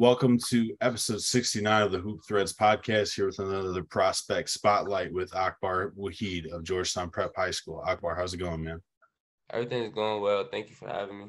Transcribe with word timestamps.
Welcome 0.00 0.38
to 0.48 0.74
episode 0.80 1.20
69 1.20 1.82
of 1.82 1.92
the 1.92 1.98
Hoop 1.98 2.22
Threads 2.26 2.54
podcast 2.54 3.14
here 3.14 3.26
with 3.26 3.38
another 3.38 3.82
prospect 3.82 4.48
spotlight 4.48 5.12
with 5.12 5.36
Akbar 5.36 5.92
Waheed 5.94 6.50
of 6.50 6.64
Georgetown 6.64 7.10
Prep 7.10 7.32
High 7.36 7.50
School. 7.50 7.84
Akbar, 7.86 8.14
how's 8.16 8.32
it 8.32 8.38
going, 8.38 8.64
man? 8.64 8.80
Everything's 9.52 9.92
going 9.92 10.22
well. 10.22 10.48
Thank 10.50 10.70
you 10.70 10.74
for 10.74 10.88
having 10.88 11.18
me. 11.18 11.26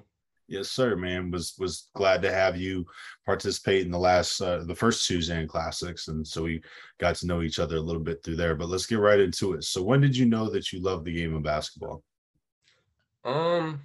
Yes, 0.48 0.70
sir, 0.70 0.96
man. 0.96 1.32
Was 1.32 1.54
was 1.60 1.90
glad 1.96 2.22
to 2.22 2.32
have 2.32 2.56
you 2.56 2.86
participate 3.26 3.86
in 3.86 3.92
the 3.92 4.00
last 4.00 4.40
uh, 4.40 4.64
the 4.64 4.74
first 4.74 5.06
Suzanne 5.06 5.50
Classics, 5.50 6.08
and 6.08 6.26
so 6.26 6.44
we 6.44 6.62
got 6.98 7.16
to 7.16 7.28
know 7.28 7.42
each 7.42 7.60
other 7.60 7.76
a 7.76 7.82
little 7.82 8.02
bit 8.02 8.24
through 8.24 8.38
there. 8.38 8.56
But 8.56 8.70
let's 8.70 8.86
get 8.86 9.00
right 9.00 9.20
into 9.20 9.52
it. 9.52 9.66
So, 9.66 9.84
when 9.84 10.00
did 10.00 10.16
you 10.16 10.28
know 10.28 10.50
that 10.50 10.72
you 10.72 10.82
loved 10.82 11.04
the 11.04 11.14
game 11.14 11.36
of 11.36 11.44
basketball? 11.44 12.04
Um, 13.26 13.82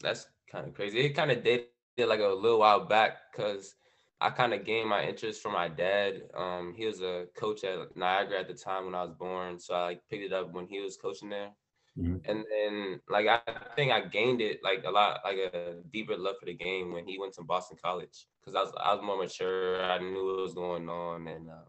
that's 0.00 0.26
kind 0.50 0.66
of 0.66 0.74
crazy. 0.74 0.98
It 0.98 1.10
kind 1.10 1.30
of 1.30 1.44
dated 1.44 1.68
like 1.96 2.18
a 2.18 2.26
little 2.26 2.58
while 2.58 2.84
back 2.84 3.18
because 3.30 3.76
I 4.20 4.30
kind 4.30 4.52
of 4.52 4.64
gained 4.64 4.88
my 4.88 5.04
interest 5.04 5.40
from 5.40 5.52
my 5.52 5.68
dad. 5.68 6.22
Um, 6.36 6.74
he 6.76 6.86
was 6.86 7.00
a 7.02 7.26
coach 7.36 7.62
at 7.62 7.96
Niagara 7.96 8.40
at 8.40 8.48
the 8.48 8.54
time 8.54 8.86
when 8.86 8.94
I 8.94 9.02
was 9.02 9.12
born, 9.12 9.60
so 9.60 9.74
I 9.74 9.84
like 9.84 10.02
picked 10.10 10.24
it 10.24 10.32
up 10.32 10.52
when 10.52 10.66
he 10.66 10.80
was 10.80 10.96
coaching 10.96 11.28
there. 11.28 11.50
Mm-hmm. 11.96 12.30
And 12.30 12.44
then 12.50 13.00
like 13.08 13.26
I 13.26 13.40
think 13.76 13.92
I 13.92 14.00
gained 14.00 14.40
it 14.40 14.60
like 14.62 14.84
a 14.86 14.90
lot, 14.90 15.20
like 15.24 15.38
a 15.38 15.74
deeper 15.92 16.16
love 16.16 16.36
for 16.38 16.46
the 16.46 16.54
game 16.54 16.92
when 16.92 17.06
he 17.06 17.18
went 17.18 17.34
to 17.34 17.42
Boston 17.42 17.76
College 17.82 18.26
because 18.40 18.54
I 18.56 18.62
was 18.62 18.72
I 18.80 18.94
was 18.94 19.04
more 19.04 19.18
mature. 19.18 19.82
I 19.82 19.98
knew 19.98 20.26
what 20.26 20.42
was 20.42 20.54
going 20.54 20.88
on, 20.88 21.26
and 21.28 21.48
um, 21.48 21.64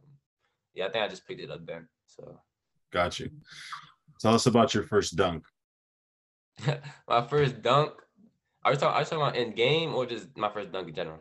yeah, 0.73 0.86
I 0.86 0.91
think 0.91 1.03
I 1.03 1.08
just 1.08 1.27
picked 1.27 1.41
it 1.41 1.52
up 1.52 1.66
then. 1.66 1.88
So, 2.05 2.39
got 2.91 3.20
you. 3.20 3.30
Tell 4.20 4.36
us 4.36 4.45
about 4.45 4.73
your 4.73 4.84
first 4.84 5.16
dunk. 5.16 5.45
my 7.08 7.25
first 7.27 7.61
dunk. 7.61 7.94
Are 8.63 8.73
you 8.73 8.77
talking? 8.77 8.95
Are 8.95 9.00
you 9.00 9.05
talking 9.05 9.22
about 9.22 9.36
in 9.36 9.55
game 9.55 9.95
or 9.95 10.05
just 10.05 10.36
my 10.38 10.50
first 10.50 10.72
dunk 10.72 10.89
in 10.89 10.95
general? 10.95 11.20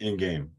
In 0.00 0.16
game. 0.16 0.52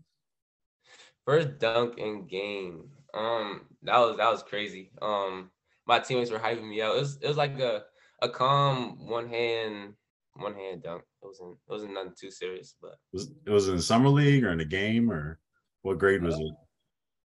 First 1.30 1.60
dunk 1.60 2.00
in 2.00 2.26
game. 2.26 2.90
Um, 3.14 3.62
that 3.84 4.00
was 4.00 4.18
that 4.18 4.32
was 4.32 4.42
crazy. 4.42 4.90
Um, 5.00 5.52
my 5.86 6.00
teammates 6.00 6.32
were 6.32 6.40
hyping 6.40 6.68
me 6.68 6.82
out. 6.82 6.96
It 6.96 7.02
was 7.02 7.20
it 7.22 7.28
was 7.28 7.38
like 7.38 7.60
a 7.60 7.84
a 8.24 8.30
calm 8.30 9.08
one 9.08 9.30
hand 9.30 9.94
one 10.34 10.56
hand 10.56 10.82
dunk. 10.82 11.04
It 11.22 11.28
wasn't 11.28 11.52
it 11.52 11.72
wasn't 11.72 11.94
nothing 11.94 12.16
too 12.20 12.32
serious, 12.32 12.74
but 12.82 12.96
was 13.14 13.32
it 13.46 13.52
was 13.52 13.68
in 13.68 13.76
the 13.76 13.82
summer 13.84 14.10
league 14.10 14.44
or 14.44 14.52
in 14.52 14.60
a 14.62 14.66
game 14.66 15.12
or 15.12 15.38
what 15.84 16.00
grade 16.00 16.24
was 16.24 16.34
it? 16.40 16.52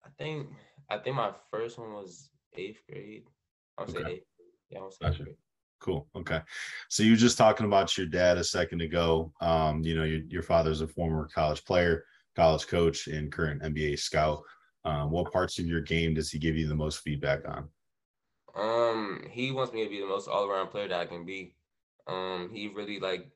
I 0.04 0.08
think 0.18 0.48
I 0.90 0.98
think 0.98 1.14
my 1.14 1.30
first 1.52 1.78
one 1.78 1.92
was 1.92 2.28
eighth 2.56 2.80
grade. 2.90 3.22
I 3.78 3.82
would 3.82 3.90
okay. 3.90 4.02
say 4.02 4.12
eighth. 4.14 4.24
Yeah, 4.70 4.80
I 4.80 4.90
say 4.90 4.96
gotcha. 5.18 5.24
Cool. 5.78 6.08
Okay. 6.16 6.40
So 6.88 7.04
you 7.04 7.12
were 7.12 7.16
just 7.16 7.38
talking 7.38 7.66
about 7.66 7.96
your 7.96 8.08
dad 8.08 8.36
a 8.36 8.42
second 8.42 8.80
ago. 8.80 9.32
Um, 9.40 9.84
you 9.84 9.94
know, 9.94 10.02
your, 10.02 10.22
your 10.26 10.42
father's 10.42 10.80
a 10.80 10.88
former 10.88 11.28
college 11.32 11.64
player 11.64 12.04
college 12.36 12.66
coach 12.66 13.06
and 13.08 13.32
current 13.32 13.62
NBA 13.62 13.98
scout. 13.98 14.42
Um, 14.84 15.10
what 15.10 15.32
parts 15.32 15.58
of 15.58 15.66
your 15.66 15.80
game 15.80 16.14
does 16.14 16.30
he 16.30 16.38
give 16.38 16.56
you 16.56 16.66
the 16.66 16.74
most 16.74 17.00
feedback 17.00 17.40
on? 17.46 17.68
Um, 18.54 19.24
he 19.30 19.52
wants 19.52 19.72
me 19.72 19.84
to 19.84 19.90
be 19.90 20.00
the 20.00 20.06
most 20.06 20.28
all-around 20.28 20.68
player 20.68 20.88
that 20.88 21.00
I 21.00 21.06
can 21.06 21.24
be. 21.24 21.54
Um, 22.06 22.50
he 22.52 22.68
really 22.68 22.98
like 22.98 23.30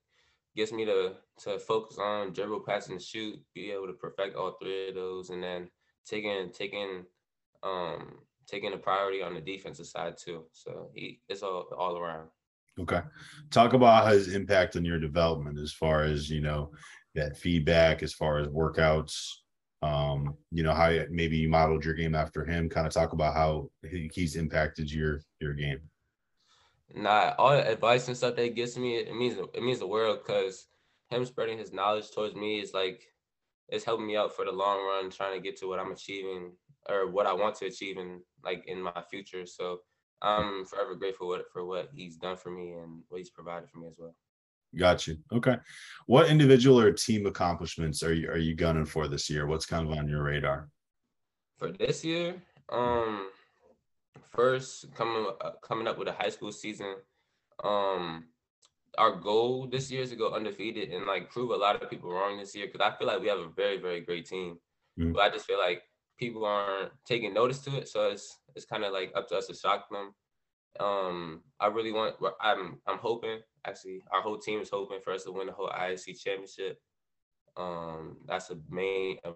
gets 0.57 0.73
me 0.73 0.85
to 0.85 1.15
to 1.45 1.59
focus 1.59 1.99
on 1.99 2.33
dribble, 2.33 2.61
pass, 2.61 2.89
and 2.89 3.01
shoot, 3.01 3.39
be 3.55 3.71
able 3.71 3.87
to 3.87 3.93
perfect 3.93 4.37
all 4.37 4.57
three 4.61 4.89
of 4.89 4.95
those, 4.95 5.31
and 5.31 5.43
then 5.43 5.71
taking 6.05 6.51
taking 6.53 7.05
um 7.63 8.19
taking 8.47 8.73
a 8.73 8.77
priority 8.77 9.23
on 9.23 9.35
the 9.35 9.41
defensive 9.41 9.87
side 9.87 10.17
too. 10.17 10.45
So 10.53 10.91
he 10.95 11.21
it's 11.29 11.43
all 11.43 11.69
all 11.79 11.97
around. 11.97 12.29
Okay. 12.79 13.01
Talk 13.51 13.73
about 13.73 14.11
his 14.13 14.35
impact 14.35 14.77
on 14.77 14.85
your 14.85 14.99
development 14.99 15.59
as 15.59 15.73
far 15.73 16.03
as, 16.03 16.29
you 16.29 16.43
know, 16.43 16.73
that 17.17 17.37
feedback 17.37 18.03
as 18.03 18.13
far 18.13 18.39
as 18.39 18.49
workouts 18.49 19.33
um 19.83 20.35
you 20.51 20.63
know 20.63 20.73
how 20.73 20.91
maybe 21.11 21.37
you 21.37 21.49
modeled 21.49 21.85
your 21.85 21.95
game 21.95 22.15
after 22.15 22.45
him 22.45 22.69
kind 22.69 22.87
of 22.87 22.93
talk 22.93 23.13
about 23.13 23.35
how 23.35 23.69
he's 24.13 24.37
impacted 24.37 24.91
your 24.91 25.21
your 25.41 25.53
game. 25.53 25.81
Nah 26.95 27.35
all 27.39 27.51
the 27.51 27.69
advice 27.69 28.09
and 28.09 28.17
stuff 28.17 28.37
that 28.37 28.45
he 28.45 28.51
gives 28.51 28.79
me 28.79 28.97
it 28.97 29.15
means 29.15 29.37
it 29.55 29.63
means 29.63 29.79
the 29.79 29.87
world 29.87 30.21
because 30.25 30.67
him 31.11 31.25
spreading 31.25 31.59
his 31.59 31.73
knowledge 31.73 32.11
towards 32.11 32.35
me 32.35 32.61
is 32.61 32.73
like 32.73 33.05
it's 33.69 33.85
helping 33.85 34.07
me 34.07 34.17
out 34.17 34.35
for 34.35 34.45
the 34.45 34.53
long 34.53 34.79
run 34.79 35.11
trying 35.11 35.35
to 35.35 35.43
get 35.43 35.59
to 35.59 35.69
what 35.69 35.79
i'm 35.79 35.93
achieving 35.93 36.53
or 36.89 37.11
what 37.11 37.27
i 37.27 37.33
want 37.33 37.55
to 37.57 37.67
achieve 37.67 37.99
in 37.99 38.21
like 38.45 38.65
in 38.67 38.81
my 38.81 39.03
future. 39.11 39.45
So 39.45 39.81
i'm 40.23 40.65
forever 40.65 40.95
grateful 40.95 41.39
for 41.53 41.67
what 41.67 41.91
he's 41.93 42.17
done 42.17 42.37
for 42.37 42.51
me 42.51 42.73
and 42.73 43.03
what 43.09 43.19
he's 43.19 43.31
provided 43.31 43.69
for 43.69 43.79
me 43.79 43.89
as 43.89 43.97
well 43.99 44.15
Got 44.75 45.07
you. 45.07 45.19
Okay. 45.33 45.57
What 46.07 46.29
individual 46.29 46.79
or 46.79 46.93
team 46.93 47.27
accomplishments 47.27 48.03
are 48.03 48.13
you 48.13 48.29
are 48.29 48.39
you 48.39 48.55
gunning 48.55 48.85
for 48.85 49.09
this 49.09 49.31
year? 49.31 49.47
What's 49.47 49.67
kind 49.67 49.91
of 49.91 49.97
on 49.97 50.09
your 50.09 50.23
radar? 50.23 50.69
For 51.59 51.73
this 51.73 52.05
year, 52.05 52.35
um, 52.71 53.31
first 54.33 54.95
coming 54.95 55.31
uh, 55.41 55.53
coming 55.63 55.87
up 55.87 55.99
with 55.99 56.09
a 56.09 56.13
high 56.13 56.29
school 56.29 56.53
season, 56.53 56.97
um, 57.65 58.25
our 58.99 59.13
goal 59.13 59.67
this 59.67 59.91
year 59.91 60.03
is 60.03 60.11
to 60.11 60.17
go 60.17 60.35
undefeated 60.35 60.91
and 60.91 61.07
like 61.07 61.31
prove 61.31 61.51
a 61.51 61.57
lot 61.57 61.83
of 61.83 61.91
people 61.91 62.11
wrong 62.11 62.39
this 62.39 62.55
year 62.55 62.67
because 62.67 62.81
I 62.81 62.97
feel 62.97 63.07
like 63.07 63.21
we 63.21 63.29
have 63.29 63.39
a 63.39 63.49
very 63.49 63.79
very 63.79 64.01
great 64.01 64.27
team, 64.27 64.59
mm-hmm. 64.99 65.13
but 65.13 65.23
I 65.23 65.31
just 65.31 65.47
feel 65.47 65.59
like 65.59 65.83
people 66.19 66.45
aren't 66.45 66.93
taking 67.07 67.33
notice 67.33 67.61
to 67.61 67.77
it, 67.77 67.89
so 67.89 68.09
it's 68.11 68.39
it's 68.55 68.67
kind 68.67 68.85
of 68.85 68.93
like 68.93 69.13
up 69.15 69.29
to 69.29 69.37
us 69.37 69.47
to 69.47 69.55
shock 69.55 69.89
them. 69.91 70.13
Um, 70.81 71.43
I 71.61 71.67
really 71.69 71.93
want. 71.93 72.17
I'm 72.41 72.79
I'm 72.87 72.99
hoping 72.99 73.41
actually 73.67 74.03
our 74.13 74.21
whole 74.21 74.39
team 74.39 74.61
is 74.61 74.71
hoping 74.71 75.01
for 75.03 75.13
us 75.13 75.25
to 75.25 75.33
win 75.33 75.47
the 75.47 75.53
whole 75.53 75.69
ISC 75.69 76.21
championship. 76.23 76.79
Um, 77.57 78.19
that's 78.27 78.51
a 78.51 78.59
main 78.71 79.19
a 79.25 79.33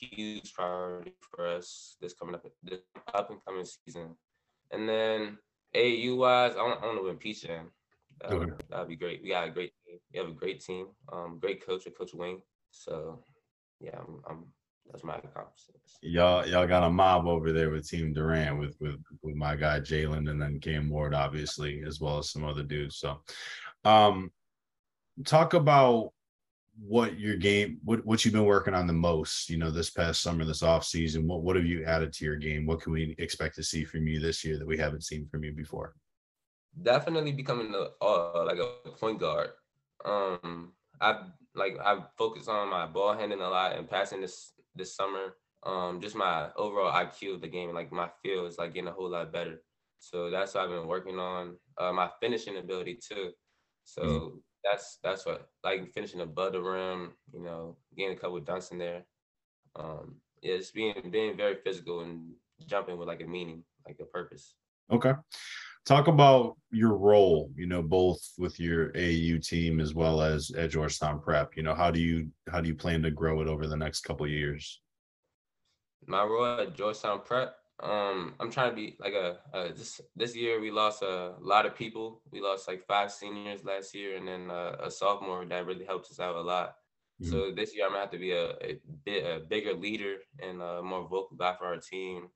huge 0.00 0.52
priority 0.54 1.12
for 1.20 1.46
us 1.46 1.96
this 2.00 2.14
coming 2.14 2.34
up 2.34 2.44
this 2.62 2.80
up 3.14 3.30
and 3.30 3.44
coming 3.44 3.64
season. 3.64 4.16
And 4.70 4.88
then 4.88 5.38
AAU 5.74 6.16
wise, 6.16 6.54
I 6.56 6.62
want, 6.62 6.82
I 6.82 6.86
want 6.86 6.98
to 6.98 7.04
win 7.04 7.16
Peach 7.16 7.42
Jam. 7.42 7.70
That 8.20 8.38
would, 8.38 8.62
that'd 8.68 8.88
be 8.88 8.96
great. 8.96 9.22
We 9.22 9.30
got 9.30 9.48
a 9.48 9.50
great 9.50 9.72
team. 9.86 9.98
We 10.12 10.18
have 10.18 10.28
a 10.28 10.32
great 10.32 10.60
team. 10.60 10.88
Um, 11.12 11.38
great 11.40 11.64
coach 11.64 11.84
with 11.84 11.96
Coach 11.96 12.14
Wing. 12.14 12.42
So 12.70 13.24
yeah, 13.80 13.98
I'm, 13.98 14.20
I'm 14.28 14.44
that's 14.90 15.04
my 15.04 15.16
accomplishments. 15.16 15.98
Y'all, 16.02 16.46
y'all 16.46 16.66
got 16.66 16.82
a 16.82 16.90
mob 16.90 17.26
over 17.26 17.52
there 17.52 17.70
with 17.70 17.88
Team 17.88 18.12
Durant 18.12 18.58
with 18.58 18.76
with 18.80 18.96
with 19.22 19.34
my 19.34 19.56
guy 19.56 19.80
Jalen 19.80 20.30
and 20.30 20.40
then 20.40 20.60
Cam 20.60 20.88
Ward, 20.88 21.14
obviously, 21.14 21.82
as 21.86 22.00
well 22.00 22.18
as 22.18 22.30
some 22.30 22.44
other 22.44 22.62
dudes. 22.62 22.96
So, 22.96 23.20
um, 23.84 24.30
talk 25.24 25.54
about 25.54 26.12
what 26.78 27.18
your 27.18 27.36
game, 27.36 27.78
what 27.84 28.04
what 28.04 28.24
you've 28.24 28.34
been 28.34 28.44
working 28.44 28.74
on 28.74 28.86
the 28.86 28.92
most. 28.92 29.48
You 29.48 29.58
know, 29.58 29.70
this 29.70 29.90
past 29.90 30.22
summer, 30.22 30.44
this 30.44 30.62
off 30.62 30.84
season. 30.84 31.26
What 31.26 31.42
what 31.42 31.56
have 31.56 31.66
you 31.66 31.84
added 31.84 32.12
to 32.14 32.24
your 32.24 32.36
game? 32.36 32.66
What 32.66 32.80
can 32.80 32.92
we 32.92 33.14
expect 33.18 33.56
to 33.56 33.62
see 33.62 33.84
from 33.84 34.06
you 34.06 34.20
this 34.20 34.44
year 34.44 34.58
that 34.58 34.66
we 34.66 34.78
haven't 34.78 35.04
seen 35.04 35.26
from 35.26 35.44
you 35.44 35.52
before? 35.52 35.94
Definitely 36.82 37.32
becoming 37.32 37.74
a 37.74 38.04
uh, 38.04 38.44
like 38.44 38.58
a 38.58 38.90
point 38.90 39.20
guard. 39.20 39.50
Um, 40.04 40.72
I've 41.00 41.26
like 41.54 41.76
i 41.84 41.98
focus 42.16 42.48
on 42.48 42.70
my 42.70 42.86
ball 42.86 43.16
handling 43.16 43.40
a 43.40 43.48
lot 43.48 43.76
and 43.76 43.88
passing 43.88 44.20
this 44.20 44.52
this 44.74 44.96
summer. 44.96 45.34
Um, 45.62 46.00
just 46.00 46.16
my 46.16 46.48
overall 46.56 46.92
IQ 46.92 47.34
of 47.34 47.40
the 47.42 47.48
game, 47.48 47.74
like 47.74 47.92
my 47.92 48.08
feel 48.22 48.46
is 48.46 48.58
like 48.58 48.74
getting 48.74 48.88
a 48.88 48.92
whole 48.92 49.10
lot 49.10 49.32
better. 49.32 49.62
So 49.98 50.30
that's 50.30 50.54
what 50.54 50.64
I've 50.64 50.70
been 50.70 50.86
working 50.86 51.18
on. 51.18 51.56
Uh, 51.78 51.92
my 51.92 52.08
finishing 52.20 52.56
ability 52.56 52.98
too. 53.06 53.30
So 53.84 54.02
mm-hmm. 54.02 54.36
that's 54.64 54.98
that's 55.02 55.26
what 55.26 55.48
like 55.62 55.92
finishing 55.92 56.20
above 56.20 56.52
the 56.52 56.62
rim, 56.62 57.12
you 57.32 57.42
know, 57.42 57.76
getting 57.96 58.16
a 58.16 58.18
couple 58.18 58.40
dunks 58.40 58.72
in 58.72 58.78
there. 58.78 59.04
Um, 59.76 60.16
yeah, 60.42 60.56
just 60.56 60.74
being 60.74 60.94
being 61.10 61.36
very 61.36 61.56
physical 61.62 62.00
and 62.00 62.32
jumping 62.66 62.96
with 62.96 63.08
like 63.08 63.20
a 63.20 63.26
meaning, 63.26 63.62
like 63.86 63.98
a 64.00 64.04
purpose. 64.04 64.54
Okay. 64.90 65.12
Talk 65.86 66.08
about 66.08 66.56
your 66.70 66.94
role, 66.94 67.50
you 67.56 67.66
know, 67.66 67.82
both 67.82 68.20
with 68.38 68.60
your 68.60 68.92
AAU 68.92 69.44
team 69.44 69.80
as 69.80 69.94
well 69.94 70.20
as 70.20 70.50
at 70.52 70.70
Georgetown 70.70 71.20
Prep. 71.20 71.56
You 71.56 71.62
know, 71.62 71.74
how 71.74 71.90
do 71.90 72.00
you 72.00 72.28
how 72.50 72.60
do 72.60 72.68
you 72.68 72.74
plan 72.74 73.02
to 73.02 73.10
grow 73.10 73.40
it 73.40 73.48
over 73.48 73.66
the 73.66 73.76
next 73.76 74.02
couple 74.02 74.26
years? 74.26 74.80
My 76.06 76.22
role 76.22 76.60
at 76.60 76.74
Georgetown 76.74 77.20
Prep, 77.24 77.54
um, 77.82 78.34
I'm 78.38 78.50
trying 78.50 78.70
to 78.70 78.76
be 78.76 78.96
like 79.00 79.14
a, 79.14 79.38
a, 79.52 79.72
this 79.72 80.00
this 80.14 80.36
year 80.36 80.60
we 80.60 80.70
lost 80.70 81.02
a 81.02 81.34
lot 81.40 81.66
of 81.66 81.74
people. 81.74 82.22
We 82.30 82.40
lost 82.40 82.68
like 82.68 82.84
five 82.86 83.10
seniors 83.10 83.64
last 83.64 83.94
year, 83.94 84.16
and 84.16 84.28
then 84.28 84.50
uh, 84.50 84.76
a 84.82 84.90
sophomore 84.90 85.44
that 85.46 85.66
really 85.66 85.86
helped 85.86 86.10
us 86.10 86.20
out 86.20 86.36
a 86.36 86.40
lot. 86.40 86.74
Mm-hmm. 87.20 87.32
So 87.32 87.50
this 87.50 87.74
year 87.74 87.86
I'm 87.86 87.92
gonna 87.92 88.02
have 88.02 88.10
to 88.10 88.18
be 88.18 88.32
a, 88.32 88.50
a 88.50 88.78
bit 89.04 89.24
a 89.24 89.40
bigger 89.40 89.72
leader 89.72 90.16
and 90.42 90.62
a 90.62 90.82
more 90.82 91.02
vocal 91.02 91.36
guy 91.38 91.54
for 91.58 91.66
our 91.66 91.78
team. 91.78 92.28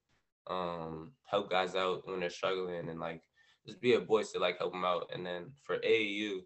Um, 0.46 1.12
help 1.26 1.50
guys 1.50 1.74
out 1.74 2.02
when 2.06 2.20
they're 2.20 2.30
struggling 2.30 2.88
and 2.88 3.00
like 3.00 3.22
just 3.66 3.80
be 3.80 3.94
a 3.94 4.00
voice 4.00 4.32
to 4.32 4.38
like 4.38 4.58
help 4.58 4.72
them 4.72 4.84
out. 4.84 5.10
And 5.12 5.24
then 5.24 5.52
for 5.62 5.78
AAU, 5.78 6.40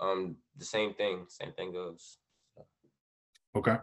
um, 0.00 0.36
the 0.56 0.64
same 0.64 0.94
thing, 0.94 1.26
same 1.28 1.52
thing 1.52 1.72
goes. 1.72 2.18
Okay. 3.56 3.76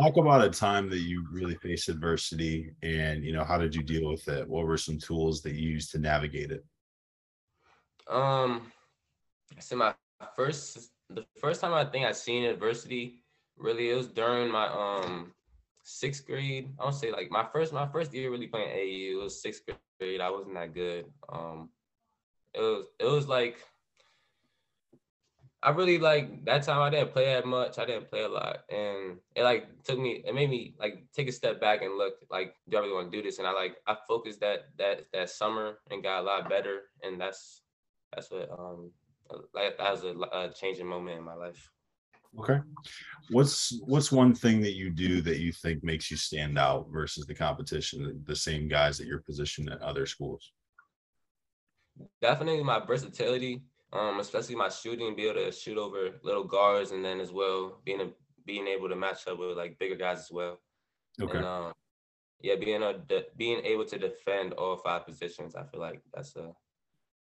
Talk 0.00 0.16
about 0.16 0.44
a 0.44 0.50
time 0.50 0.88
that 0.90 1.00
you 1.00 1.26
really 1.30 1.56
faced 1.56 1.88
adversity 1.88 2.72
and 2.82 3.24
you 3.24 3.32
know 3.32 3.42
how 3.42 3.58
did 3.58 3.74
you 3.74 3.82
deal 3.82 4.08
with 4.08 4.28
it? 4.28 4.48
What 4.48 4.66
were 4.66 4.76
some 4.76 4.98
tools 4.98 5.42
that 5.42 5.54
you 5.54 5.68
used 5.68 5.90
to 5.92 5.98
navigate 5.98 6.52
it? 6.52 6.64
Um 8.08 8.72
so 9.58 9.76
my 9.76 9.94
first 10.36 10.90
the 11.10 11.24
first 11.40 11.60
time 11.60 11.74
I 11.74 11.84
think 11.84 12.06
I 12.06 12.12
seen 12.12 12.44
adversity 12.44 13.24
really 13.56 13.90
it 13.90 13.96
was 13.96 14.06
during 14.06 14.50
my 14.50 14.68
um 14.68 15.32
sixth 15.84 16.26
grade. 16.26 16.74
I 16.80 16.82
don't 16.82 16.92
say 16.92 17.12
like 17.12 17.30
my 17.30 17.46
first 17.52 17.72
my 17.72 17.86
first 17.86 18.12
year 18.12 18.30
really 18.30 18.48
playing 18.48 18.68
AAU. 18.68 19.22
Was 19.22 19.40
sixth 19.40 19.62
grade. 20.00 20.20
I 20.20 20.30
wasn't 20.30 20.54
that 20.54 20.74
good. 20.74 21.06
Um, 21.32 21.68
it 22.52 22.60
was 22.60 22.86
it 22.98 23.06
was 23.06 23.28
like 23.28 23.58
I 25.64 25.70
really 25.70 25.96
like 25.96 26.44
that 26.44 26.62
time 26.62 26.82
I 26.82 26.90
didn't 26.90 27.12
play 27.12 27.24
that 27.24 27.46
much. 27.46 27.78
I 27.78 27.86
didn't 27.86 28.10
play 28.10 28.22
a 28.22 28.28
lot. 28.28 28.58
And 28.68 29.18
it 29.34 29.44
like 29.44 29.82
took 29.82 29.98
me, 29.98 30.22
it 30.26 30.34
made 30.34 30.50
me 30.50 30.74
like 30.78 31.06
take 31.14 31.26
a 31.26 31.32
step 31.32 31.58
back 31.58 31.80
and 31.80 31.96
look 31.96 32.16
like, 32.30 32.54
do 32.68 32.76
I 32.76 32.80
really 32.80 32.92
want 32.92 33.10
to 33.10 33.16
do 33.16 33.22
this? 33.22 33.38
And 33.38 33.48
I 33.48 33.52
like 33.52 33.76
I 33.86 33.96
focused 34.06 34.40
that 34.40 34.68
that 34.76 35.06
that 35.14 35.30
summer 35.30 35.78
and 35.90 36.02
got 36.02 36.20
a 36.20 36.26
lot 36.26 36.50
better. 36.50 36.82
And 37.02 37.18
that's 37.18 37.62
that's 38.14 38.30
what 38.30 38.50
um 38.50 38.90
like 39.54 39.78
that 39.78 39.90
was 39.90 40.04
a, 40.04 40.14
a 40.36 40.52
changing 40.52 40.86
moment 40.86 41.18
in 41.18 41.24
my 41.24 41.34
life. 41.34 41.70
Okay. 42.38 42.58
What's 43.30 43.80
what's 43.84 44.12
one 44.12 44.34
thing 44.34 44.60
that 44.62 44.74
you 44.74 44.90
do 44.90 45.22
that 45.22 45.40
you 45.40 45.52
think 45.52 45.82
makes 45.82 46.10
you 46.10 46.16
stand 46.16 46.58
out 46.58 46.88
versus 46.90 47.26
the 47.26 47.34
competition, 47.34 48.22
the 48.26 48.36
same 48.36 48.68
guys 48.68 48.98
that 48.98 49.06
you're 49.06 49.22
positioned 49.22 49.70
at 49.70 49.80
other 49.80 50.04
schools? 50.04 50.52
Definitely 52.20 52.64
my 52.64 52.84
versatility 52.84 53.62
um, 53.94 54.18
especially 54.18 54.56
my 54.56 54.68
shooting, 54.68 55.14
be 55.14 55.26
able 55.26 55.44
to 55.44 55.52
shoot 55.52 55.78
over 55.78 56.10
little 56.22 56.44
guards, 56.44 56.90
and 56.90 57.04
then 57.04 57.20
as 57.20 57.32
well 57.32 57.78
being 57.84 58.00
a, 58.00 58.10
being 58.44 58.66
able 58.66 58.88
to 58.88 58.96
match 58.96 59.26
up 59.28 59.38
with 59.38 59.56
like 59.56 59.78
bigger 59.78 59.94
guys 59.94 60.18
as 60.18 60.30
well. 60.30 60.60
Okay. 61.22 61.38
And, 61.38 61.46
um, 61.46 61.72
yeah, 62.40 62.56
being 62.56 62.82
a 62.82 62.98
de- 62.98 63.26
being 63.36 63.64
able 63.64 63.84
to 63.86 63.98
defend 63.98 64.52
all 64.54 64.76
five 64.76 65.06
positions, 65.06 65.54
I 65.54 65.64
feel 65.64 65.80
like 65.80 66.02
that's 66.12 66.34
a 66.36 66.50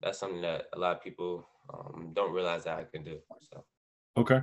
that's 0.02 0.20
something 0.20 0.42
that 0.42 0.66
a 0.74 0.80
lot 0.80 0.98
of 0.98 1.04
people 1.04 1.48
um, 1.72 2.12
don't 2.14 2.34
realize 2.34 2.66
that 2.66 2.80
I 2.80 2.84
can 2.84 3.04
do. 3.04 3.20
So. 3.40 3.64
Okay. 4.18 4.42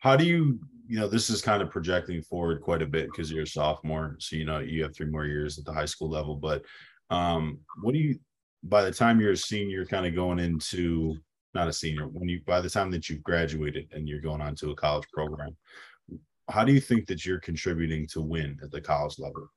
How 0.00 0.16
do 0.16 0.24
you, 0.24 0.58
you 0.86 0.98
know, 0.98 1.08
this 1.08 1.30
is 1.30 1.42
kind 1.42 1.62
of 1.62 1.70
projecting 1.70 2.22
forward 2.22 2.62
quite 2.62 2.82
a 2.82 2.86
bit 2.86 3.06
because 3.06 3.30
you're 3.30 3.44
a 3.44 3.46
sophomore, 3.46 4.16
so 4.18 4.36
you 4.36 4.44
know 4.44 4.58
you 4.58 4.82
have 4.82 4.94
three 4.94 5.10
more 5.10 5.26
years 5.26 5.58
at 5.58 5.64
the 5.64 5.72
high 5.72 5.84
school 5.84 6.10
level. 6.10 6.36
But 6.36 6.64
um, 7.10 7.60
what 7.82 7.92
do 7.92 7.98
you, 7.98 8.18
by 8.62 8.84
the 8.84 8.92
time 8.92 9.20
you're 9.20 9.32
a 9.32 9.36
senior, 9.36 9.84
kind 9.86 10.06
of 10.06 10.14
going 10.14 10.38
into 10.38 11.16
not 11.54 11.68
a 11.68 11.72
senior 11.72 12.06
when 12.06 12.28
you 12.28 12.40
by 12.46 12.60
the 12.60 12.70
time 12.70 12.90
that 12.90 13.08
you've 13.08 13.22
graduated 13.22 13.88
and 13.92 14.08
you're 14.08 14.20
going 14.20 14.40
on 14.40 14.54
to 14.54 14.70
a 14.70 14.76
college 14.76 15.06
program 15.12 15.56
how 16.48 16.64
do 16.64 16.72
you 16.72 16.80
think 16.80 17.06
that 17.06 17.24
you're 17.24 17.40
contributing 17.40 18.06
to 18.06 18.20
win 18.20 18.58
at 18.62 18.70
the 18.70 18.80
college 18.80 19.18
level 19.18 19.48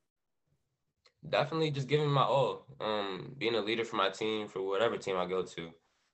definitely 1.29 1.71
just 1.71 1.87
giving 1.87 2.09
my 2.09 2.23
all 2.23 2.65
um 2.81 3.33
being 3.37 3.55
a 3.55 3.61
leader 3.61 3.83
for 3.83 3.95
my 3.95 4.09
team 4.09 4.47
for 4.47 4.61
whatever 4.61 4.97
team 4.97 5.17
i 5.17 5.25
go 5.25 5.43
to 5.43 5.69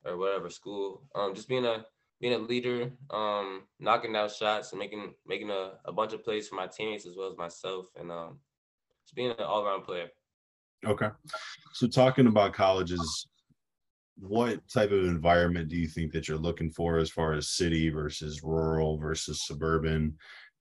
or 0.05 0.17
whatever 0.17 0.49
school 0.49 1.03
um 1.15 1.33
just 1.33 1.47
being 1.47 1.65
a 1.65 1.85
being 2.19 2.33
a 2.33 2.37
leader 2.37 2.91
um 3.11 3.63
knocking 3.79 4.13
down 4.13 4.29
shots 4.29 4.71
and 4.71 4.79
making 4.79 5.13
making 5.25 5.49
a, 5.49 5.73
a 5.85 5.91
bunch 5.91 6.13
of 6.13 6.23
plays 6.23 6.47
for 6.47 6.55
my 6.55 6.67
teammates 6.67 7.05
as 7.05 7.15
well 7.17 7.29
as 7.29 7.37
myself 7.37 7.87
and 7.99 8.11
um 8.11 8.39
just 9.05 9.15
being 9.15 9.31
an 9.31 9.39
all-around 9.39 9.83
player. 9.83 10.07
Okay. 10.85 11.09
So 11.73 11.87
talking 11.87 12.27
about 12.27 12.53
colleges 12.53 13.27
what 14.17 14.59
type 14.67 14.91
of 14.91 15.05
environment 15.05 15.69
do 15.69 15.77
you 15.77 15.87
think 15.87 16.11
that 16.11 16.27
you're 16.27 16.37
looking 16.37 16.69
for 16.69 16.97
as 16.97 17.09
far 17.09 17.33
as 17.33 17.51
city 17.51 17.89
versus 17.89 18.43
rural 18.43 18.97
versus 18.97 19.45
suburban? 19.45 20.13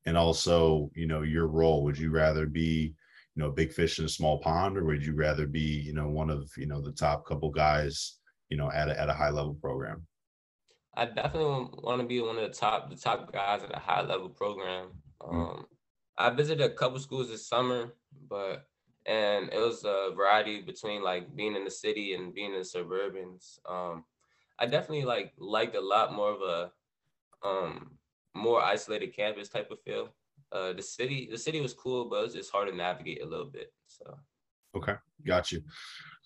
And 0.06 0.16
also 0.16 0.90
you 0.94 1.06
know 1.06 1.22
your 1.22 1.48
role 1.48 1.82
would 1.84 1.98
you 1.98 2.10
rather 2.10 2.46
be 2.46 2.94
you 3.34 3.42
know 3.42 3.48
a 3.48 3.52
big 3.52 3.72
fish 3.72 3.98
in 3.98 4.04
a 4.04 4.08
small 4.08 4.38
pond 4.40 4.76
or 4.76 4.84
would 4.84 5.04
you 5.04 5.14
rather 5.14 5.46
be 5.46 5.60
you 5.60 5.92
know 5.92 6.08
one 6.08 6.30
of 6.30 6.50
you 6.56 6.66
know 6.66 6.80
the 6.80 6.92
top 6.92 7.26
couple 7.26 7.50
guys 7.50 8.18
you 8.48 8.56
know 8.56 8.70
at 8.72 8.88
a, 8.88 8.98
at 8.98 9.10
a 9.10 9.14
high 9.14 9.30
level 9.30 9.54
program 9.54 10.06
i 10.98 11.04
definitely 11.04 11.68
want 11.82 12.00
to 12.00 12.06
be 12.06 12.20
one 12.20 12.36
of 12.36 12.42
the 12.42 12.56
top 12.56 12.90
the 12.90 12.96
top 12.96 13.32
guys 13.32 13.62
at 13.62 13.74
a 13.74 13.78
high 13.78 14.02
level 14.02 14.28
program 14.28 14.88
mm. 15.22 15.28
um, 15.28 15.40
mm-hmm. 15.40 15.62
i 16.18 16.30
visited 16.30 16.64
a 16.64 16.74
couple 16.74 16.98
schools 16.98 17.28
this 17.28 17.46
summer 17.46 17.94
but 18.28 18.68
and 19.08 19.48
it 19.52 19.58
was 19.58 19.84
a 19.84 20.10
variety 20.14 20.60
between 20.60 21.02
like 21.02 21.34
being 21.34 21.56
in 21.56 21.64
the 21.64 21.70
city 21.70 22.14
and 22.14 22.34
being 22.34 22.52
in 22.52 22.58
the 22.58 22.64
suburbans. 22.64 23.58
Um, 23.68 24.04
I 24.58 24.66
definitely 24.66 25.06
like 25.06 25.32
liked 25.38 25.74
a 25.74 25.80
lot 25.80 26.12
more 26.12 26.30
of 26.30 26.42
a 26.42 26.70
um, 27.46 27.92
more 28.34 28.62
isolated 28.62 29.16
campus 29.16 29.48
type 29.48 29.70
of 29.70 29.80
feel. 29.80 30.10
Uh, 30.52 30.74
the 30.74 30.82
city, 30.82 31.28
the 31.30 31.38
city 31.38 31.60
was 31.60 31.72
cool, 31.72 32.08
but 32.08 32.16
it 32.16 32.24
was 32.24 32.34
just 32.34 32.52
hard 32.52 32.68
to 32.68 32.76
navigate 32.76 33.22
a 33.22 33.26
little 33.26 33.46
bit. 33.46 33.72
So. 33.86 34.18
Okay, 34.76 34.94
got 35.26 35.50
you. 35.52 35.62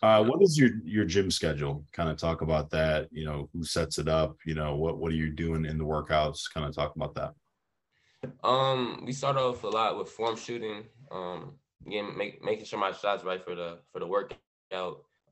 Uh, 0.03 0.25
what 0.25 0.43
is 0.43 0.59
your 0.59 0.71
your 0.85 1.05
gym 1.05 1.31
schedule? 1.31 1.85
Kind 1.93 2.11
of 2.11 2.17
talk 2.17 2.43
about 2.43 2.71
that. 2.71 3.09
You 3.13 3.25
know, 3.25 3.49
who 3.53 3.65
sets 3.65 3.99
it 3.99 4.09
up? 4.09 4.37
You 4.45 4.55
know, 4.55 4.75
what 4.75 4.99
what 4.99 5.13
are 5.13 5.17
you 5.17 5.31
doing 5.31 5.65
in 5.65 5.79
the 5.79 5.85
workouts? 5.85 6.53
Kind 6.53 6.67
of 6.67 6.75
talk 6.75 6.97
about 6.97 7.15
that. 7.15 7.35
Um, 8.43 9.03
we 9.05 9.13
start 9.13 9.37
off 9.37 9.63
a 9.63 9.69
lot 9.69 9.97
with 9.97 10.09
form 10.09 10.37
shooting. 10.37 10.85
Um, 11.11 11.55
getting 11.89 12.17
make, 12.17 12.43
making 12.43 12.65
sure 12.65 12.79
my 12.79 12.93
shots 12.93 13.25
right 13.25 13.43
for 13.43 13.55
the 13.55 13.79
for 13.93 14.01
the 14.01 14.07
workout. 14.07 14.39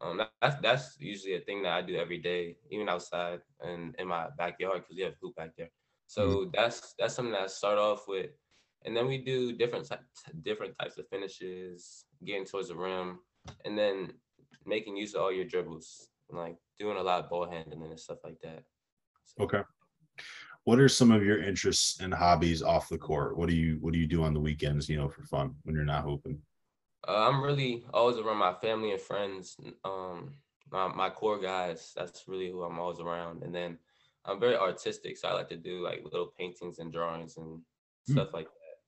Um, 0.01 0.19
that, 0.19 0.31
that's 0.41 0.61
that's 0.63 0.97
usually 1.01 1.35
a 1.35 1.41
thing 1.41 1.63
that 1.63 1.73
I 1.73 1.83
do 1.83 1.97
every 1.97 2.19
day, 2.19 2.57
even 2.71 2.89
outside 2.89 3.41
and 3.61 3.95
in 3.99 4.07
my 4.07 4.29
backyard 4.39 4.83
because 4.83 4.97
we 4.97 5.03
have 5.03 5.15
hoop 5.21 5.35
back 5.35 5.51
there. 5.59 5.71
So 6.07 6.29
mm-hmm. 6.29 6.51
that's 6.55 6.95
that's 6.99 7.15
something 7.15 7.33
that 7.33 7.43
I 7.43 7.47
start 7.49 7.79
off 7.79 8.07
with, 8.07 8.31
and 8.85 8.97
then 8.97 9.07
we 9.09 9.19
do 9.19 9.53
different 9.53 9.91
different 10.43 10.79
types 10.79 10.97
of 10.97 11.09
finishes, 11.09 12.05
getting 12.25 12.45
towards 12.45 12.69
the 12.69 12.77
rim, 12.77 13.19
and 13.65 13.77
then 13.77 14.13
making 14.67 14.97
use 14.97 15.15
of 15.15 15.23
all 15.23 15.33
your 15.33 15.45
dribbles, 15.45 16.09
like 16.31 16.57
doing 16.79 16.97
a 16.97 17.03
lot 17.03 17.25
of 17.25 17.31
ball 17.31 17.49
handling 17.49 17.91
and 17.91 18.01
stuff 18.01 18.19
like 18.25 18.41
that. 18.43 18.63
So. 19.25 19.45
Okay 19.45 19.63
what 20.65 20.79
are 20.79 20.89
some 20.89 21.11
of 21.11 21.25
your 21.25 21.43
interests 21.43 22.01
and 22.01 22.13
hobbies 22.13 22.63
off 22.63 22.89
the 22.89 22.99
court? 22.99 23.37
What 23.37 23.49
do 23.49 23.57
you 23.57 23.79
what 23.81 23.93
do 23.93 23.99
you 23.99 24.07
do 24.07 24.23
on 24.23 24.35
the 24.35 24.41
weekends, 24.41 24.89
you 24.89 24.97
know, 24.97 25.09
for 25.09 25.23
fun 25.25 25.55
when 25.63 25.75
you're 25.75 25.85
not 25.85 26.05
hooping? 26.05 26.39
Uh, 27.09 27.29
I'm 27.29 27.43
really 27.43 27.85
always 27.95 28.19
around 28.19 28.37
my 28.37 28.55
family 28.55 28.93
and 28.93 29.01
friends. 29.01 29.57
Um, 29.85 30.35
my, 30.71 30.89
my 30.89 31.11
core 31.11 31.41
guys. 31.41 31.93
That's 31.97 32.25
really 32.29 32.51
who 32.51 32.63
I'm 32.63 32.79
always 32.79 33.01
around. 33.01 33.43
And 33.43 33.55
then 33.55 33.79
I'm 34.25 34.39
very 34.39 34.57
artistic, 34.57 35.17
so 35.17 35.29
I 35.29 35.33
like 35.33 35.49
to 35.49 35.57
do 35.57 35.83
like 35.83 36.05
little 36.05 36.33
paintings 36.39 36.79
and 36.79 36.93
drawings 36.93 37.37
and 37.39 37.61
hmm. 38.07 38.13
stuff 38.13 38.35
like 38.35 38.47
that. 38.47 38.79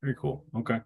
Very 0.00 0.16
cool. 0.16 0.44
Okay. 0.56 0.80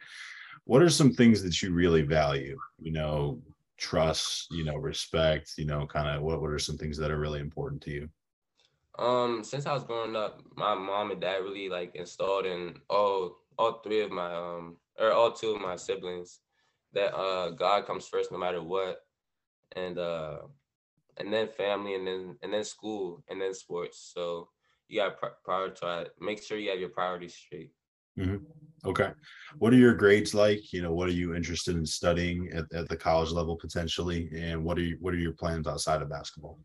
What 0.64 0.82
are 0.82 0.90
some 0.90 1.12
things 1.12 1.42
that 1.44 1.62
you 1.62 1.72
really 1.72 2.02
value? 2.02 2.58
You 2.80 2.92
know, 2.92 3.40
trust, 3.76 4.48
you 4.50 4.64
know, 4.64 4.76
respect, 4.76 5.52
you 5.58 5.66
know, 5.66 5.86
kind 5.86 6.08
of 6.08 6.22
what, 6.22 6.40
what 6.40 6.50
are 6.50 6.58
some 6.58 6.78
things 6.78 6.96
that 6.98 7.10
are 7.10 7.18
really 7.18 7.40
important 7.40 7.82
to 7.82 7.90
you? 7.90 8.08
Um, 8.98 9.44
since 9.44 9.66
I 9.66 9.74
was 9.74 9.84
growing 9.84 10.16
up, 10.16 10.42
my 10.56 10.74
mom 10.74 11.10
and 11.10 11.20
dad 11.20 11.42
really 11.42 11.68
like 11.68 11.94
installed 11.94 12.46
in 12.46 12.76
all 12.88 13.38
all 13.58 13.80
three 13.80 14.00
of 14.00 14.10
my 14.10 14.34
um 14.34 14.76
or 14.98 15.12
all 15.12 15.32
two 15.32 15.50
of 15.50 15.60
my 15.60 15.76
siblings 15.76 16.40
that 16.92 17.14
uh 17.14 17.50
God 17.50 17.86
comes 17.86 18.08
first 18.08 18.32
no 18.32 18.38
matter 18.38 18.62
what, 18.62 19.04
and 19.74 19.98
uh 19.98 20.38
and 21.18 21.32
then 21.32 21.48
family 21.48 21.94
and 21.94 22.06
then 22.06 22.36
and 22.42 22.52
then 22.52 22.64
school 22.64 23.22
and 23.28 23.40
then 23.40 23.52
sports. 23.52 24.12
So 24.14 24.48
you 24.88 25.00
got 25.00 25.20
to 25.20 25.30
prioritize. 25.46 26.08
Make 26.20 26.42
sure 26.42 26.58
you 26.58 26.70
have 26.70 26.80
your 26.80 26.88
priorities 26.90 27.34
straight. 27.34 27.72
Mm-hmm. 28.18 28.44
Okay. 28.86 29.10
What 29.58 29.72
are 29.72 29.76
your 29.76 29.94
grades 29.94 30.34
like? 30.34 30.72
You 30.72 30.82
know, 30.82 30.92
what 30.92 31.08
are 31.08 31.12
you 31.12 31.34
interested 31.34 31.76
in 31.76 31.84
studying 31.84 32.50
at, 32.52 32.72
at 32.72 32.88
the 32.88 32.96
college 32.96 33.30
level 33.30 33.56
potentially, 33.56 34.30
and 34.34 34.64
what 34.64 34.78
are 34.78 34.82
you, 34.82 34.96
what 35.00 35.14
are 35.14 35.18
your 35.18 35.32
plans 35.32 35.66
outside 35.66 36.02
of 36.02 36.10
basketball? 36.10 36.58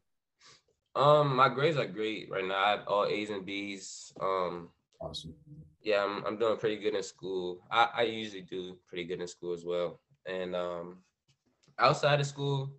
Um, 0.95 1.35
my 1.35 1.49
grades 1.49 1.77
are 1.77 1.85
great 1.85 2.29
right 2.29 2.45
now. 2.45 2.63
I 2.63 2.71
have 2.71 2.87
all 2.87 3.05
A's 3.05 3.29
and 3.29 3.45
B's. 3.45 4.11
Um, 4.21 4.69
awesome. 4.99 5.33
Yeah, 5.81 6.03
I'm 6.03 6.23
I'm 6.25 6.37
doing 6.37 6.57
pretty 6.57 6.77
good 6.77 6.95
in 6.95 7.03
school. 7.03 7.61
I, 7.71 7.87
I 7.95 8.01
usually 8.03 8.41
do 8.41 8.77
pretty 8.87 9.05
good 9.05 9.21
in 9.21 9.27
school 9.27 9.53
as 9.53 9.65
well. 9.65 9.99
And 10.27 10.55
um, 10.55 10.97
outside 11.79 12.19
of 12.19 12.27
school, 12.27 12.71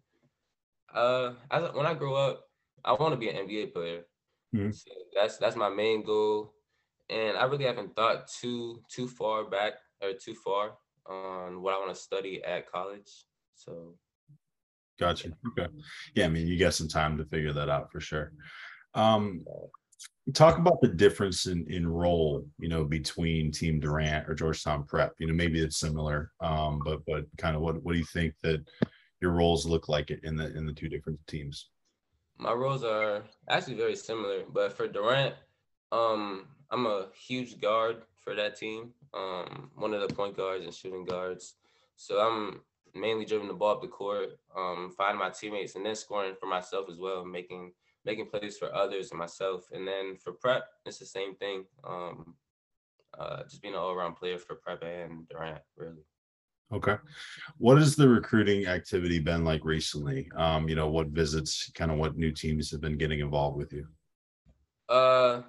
uh, 0.95 1.33
as, 1.51 1.73
when 1.73 1.87
I 1.87 1.95
grow 1.95 2.15
up, 2.15 2.45
I 2.85 2.93
want 2.93 3.13
to 3.13 3.19
be 3.19 3.29
an 3.29 3.49
NBA 3.49 3.73
player. 3.73 4.03
Mm-hmm. 4.55 4.73
So 4.73 4.91
that's 5.15 5.39
that's 5.39 5.57
my 5.57 5.71
main 5.71 6.05
goal, 6.05 6.55
and 7.13 7.37
I 7.37 7.45
really 7.45 7.65
haven't 7.65 7.95
thought 7.95 8.29
too 8.29 8.83
too 8.89 9.09
far 9.09 9.45
back 9.45 9.75
or 10.03 10.13
too 10.13 10.35
far 10.35 10.73
on 11.07 11.63
what 11.63 11.75
I 11.75 11.79
want 11.79 11.95
to 11.95 12.01
study 12.01 12.43
at 12.45 12.71
college. 12.71 13.11
So 13.55 13.95
Gotcha. 14.99 15.33
Okay. 15.49 15.73
Yeah, 16.15 16.27
I 16.27 16.29
mean, 16.29 16.47
you 16.47 16.59
got 16.59 16.75
some 16.75 16.89
time 16.89 17.19
to 17.19 17.25
figure 17.25 17.53
that 17.53 17.69
out 17.69 17.91
for 17.91 17.99
sure. 17.99 18.33
Um, 18.95 19.45
talk 20.35 20.59
about 20.59 20.81
the 20.81 20.89
difference 20.89 21.47
in 21.47 21.67
in 21.69 21.89
role, 21.89 22.47
you 22.59 22.69
know, 22.69 22.85
between 22.85 23.51
Team 23.51 23.81
Durant 23.81 24.29
or 24.29 24.35
Georgetown 24.35 24.85
Prep. 24.85 25.15
You 25.19 25.27
know, 25.27 25.35
maybe 25.35 25.61
it's 25.61 25.79
similar, 25.79 26.31
um, 26.41 26.81
but 26.85 27.01
but 27.07 27.25
kind 27.39 27.57
of 27.57 27.63
what 27.63 27.83
what 27.83 27.93
do 27.93 27.99
you 27.99 28.05
think 28.05 28.35
that 28.43 28.65
your 29.21 29.33
roles 29.33 29.67
look 29.67 29.89
like 29.89 30.11
in 30.11 30.37
the 30.37 30.57
in 30.57 30.67
the 30.67 30.73
two 30.73 30.89
different 30.89 31.19
teams? 31.27 31.71
My 32.39 32.53
roles 32.53 32.85
are 32.85 33.25
actually 33.49 33.75
very 33.75 33.97
similar, 33.97 34.45
but 34.53 34.73
for 34.73 34.89
Durant, 34.89 35.35
um, 35.91 36.47
I'm 36.73 36.87
a 36.87 37.09
huge 37.15 37.61
guard 37.61 38.03
for 38.19 38.35
that 38.35 38.57
team. 38.57 38.91
Um, 39.15 39.71
one 39.77 39.93
of 39.93 40.01
the 40.01 40.15
point 40.15 40.37
guards 40.37 40.65
and 40.65 40.75
shooting 40.75 41.05
guards. 41.05 41.55
So 41.97 42.19
I'm 42.19 42.63
mainly 42.95 43.25
driven 43.25 43.47
the 43.47 43.55
ball 43.55 43.77
up 43.77 43.83
the 43.83 43.89
court, 43.89 44.39
um, 44.57 44.93
finding 44.97 45.19
my 45.19 45.31
teammates, 45.31 45.77
and 45.77 45.85
then 45.85 45.95
scoring 45.95 46.35
for 46.41 46.47
myself 46.47 46.89
as 46.91 46.99
well, 46.99 47.25
making 47.25 47.73
making 48.05 48.27
plays 48.27 48.59
for 48.59 48.75
others 48.75 49.11
and 49.11 49.19
myself. 49.19 49.67
And 49.73 49.87
then 49.87 50.17
for 50.17 50.33
prep, 50.33 50.65
it's 50.87 50.99
the 50.99 51.07
same 51.07 51.37
thing. 51.37 51.65
Um, 51.85 52.35
uh, 53.19 53.43
just 53.45 53.63
being 53.63 53.75
an 53.75 53.81
all 53.81 53.93
around 53.93 54.15
player 54.15 54.39
for 54.39 54.57
Prep 54.57 54.83
and 54.83 55.29
Durant, 55.29 55.61
really. 55.77 56.03
Okay. 56.73 56.97
What 57.59 57.77
has 57.77 57.95
the 57.95 58.09
recruiting 58.09 58.67
activity 58.67 59.19
been 59.19 59.45
like 59.45 59.65
recently? 59.65 60.31
Um, 60.37 60.69
you 60.69 60.75
know, 60.75 60.89
what 60.89 61.09
visits, 61.09 61.71
kind 61.75 61.91
of 61.91 61.99
what 61.99 62.17
new 62.17 62.33
teams 62.33 62.71
have 62.71 62.81
been 62.81 62.97
getting 62.97 63.21
involved 63.21 63.59
with 63.59 63.73
you? 63.73 63.87
Uh, 64.89 65.43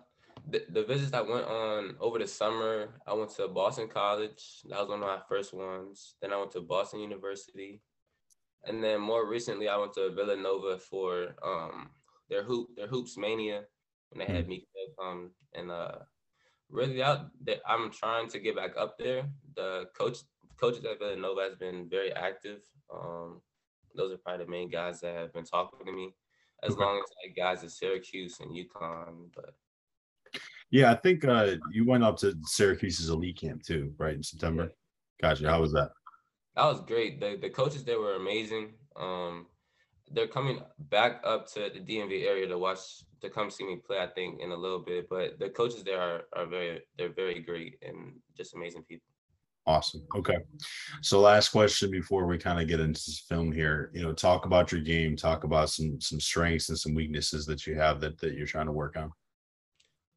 the, 0.50 0.64
the 0.70 0.84
visits 0.84 1.14
I 1.14 1.22
went 1.22 1.46
on 1.46 1.96
over 2.00 2.20
the 2.20 2.28
summer, 2.28 2.90
I 3.08 3.14
went 3.14 3.32
to 3.36 3.48
Boston 3.48 3.88
College. 3.88 4.62
That 4.70 4.80
was 4.80 4.90
one 4.90 5.02
of 5.02 5.08
my 5.08 5.20
first 5.28 5.54
ones. 5.54 6.16
Then 6.22 6.34
I 6.34 6.38
went 6.38 6.52
to 6.52 6.62
Boston 6.62 7.00
University. 7.00 7.82
And 8.66 8.84
then 8.84 9.02
more 9.02 9.28
recently, 9.28 9.68
I 9.68 9.78
went 9.78 9.94
to 9.94 10.12
Villanova 10.12 10.78
for 10.78 11.36
um, 11.46 11.90
their 12.30 12.44
hoop 12.44 12.70
their 12.76 12.88
hoops 12.88 13.18
mania, 13.18 13.64
and 14.12 14.22
they 14.22 14.26
had 14.26 14.46
hmm. 14.46 14.50
me 14.50 14.68
come. 15.00 15.32
And 15.54 15.70
uh, 15.70 16.00
really, 16.70 17.02
out 17.04 17.28
that 17.46 17.60
I'm 17.68 17.92
trying 17.92 18.30
to 18.30 18.40
get 18.40 18.56
back 18.56 18.72
up 18.78 18.98
there. 18.98 19.28
The 19.56 19.86
coach 19.98 20.20
coaches 20.58 20.86
at 20.86 21.00
Villanova 21.00 21.42
has 21.42 21.56
been 21.56 21.90
very 21.90 22.14
active. 22.14 22.62
Um, 22.94 23.42
those 23.96 24.14
are 24.14 24.18
probably 24.18 24.46
the 24.46 24.52
main 24.52 24.70
guys 24.70 25.02
that 25.02 25.16
have 25.16 25.34
been 25.34 25.46
talking 25.46 25.86
to 25.86 25.92
me, 25.92 26.14
as 26.64 26.74
okay. 26.74 26.82
long 26.82 26.98
as 26.98 27.12
like 27.26 27.36
guys 27.36 27.64
at 27.64 27.72
Syracuse 27.72 28.40
and 28.40 28.52
UConn. 28.52 29.30
But 29.36 29.54
yeah, 30.74 30.92
I 30.92 30.96
think 30.96 31.24
uh, 31.24 31.52
you 31.72 31.86
went 31.86 32.04
up 32.04 32.18
to 32.18 32.36
Syracuse's 32.46 33.10
elite 33.10 33.40
camp 33.40 33.62
too, 33.62 33.94
right 34.00 34.16
in 34.16 34.24
September. 34.24 34.64
Yeah. 35.22 35.30
Gotcha. 35.30 35.48
How 35.48 35.62
was 35.62 35.72
that? 35.74 35.92
That 36.56 36.66
was 36.66 36.82
great. 36.82 37.20
The 37.20 37.38
the 37.40 37.52
coaches 37.52 37.84
there 37.84 38.00
were 38.00 38.16
amazing. 38.16 38.74
Um, 38.96 39.46
they're 40.12 40.28
coming 40.28 40.62
back 40.90 41.22
up 41.24 41.48
to 41.54 41.70
the 41.72 41.80
DMV 41.80 42.26
area 42.26 42.48
to 42.48 42.58
watch 42.58 42.80
to 43.22 43.30
come 43.30 43.52
see 43.52 43.66
me 43.66 43.82
play. 43.86 44.00
I 44.00 44.08
think 44.08 44.42
in 44.42 44.50
a 44.50 44.56
little 44.56 44.80
bit, 44.80 45.08
but 45.12 45.38
the 45.38 45.50
coaches 45.50 45.84
there 45.84 46.02
are 46.02 46.24
are 46.36 46.48
very 46.48 46.82
they're 46.98 47.14
very 47.14 47.40
great 47.40 47.78
and 47.84 48.16
just 48.36 48.56
amazing 48.56 48.84
people. 48.90 49.06
Awesome. 49.68 50.02
Okay. 50.16 50.40
So 51.04 51.22
last 51.22 51.50
question 51.50 51.92
before 51.92 52.26
we 52.26 52.40
kind 52.40 52.60
of 52.60 52.68
get 52.68 52.80
into 52.80 53.00
this 53.00 53.24
film 53.30 53.52
here, 53.52 53.92
you 53.94 54.02
know, 54.02 54.12
talk 54.12 54.48
about 54.48 54.72
your 54.72 54.82
game, 54.82 55.16
talk 55.16 55.44
about 55.44 55.70
some 55.70 56.02
some 56.02 56.20
strengths 56.20 56.70
and 56.70 56.80
some 56.80 56.96
weaknesses 56.96 57.46
that 57.46 57.68
you 57.68 57.76
have 57.76 58.02
that 58.02 58.20
that 58.22 58.34
you're 58.34 58.48
trying 58.48 58.66
to 58.66 58.72
work 58.72 58.98
on 58.98 59.12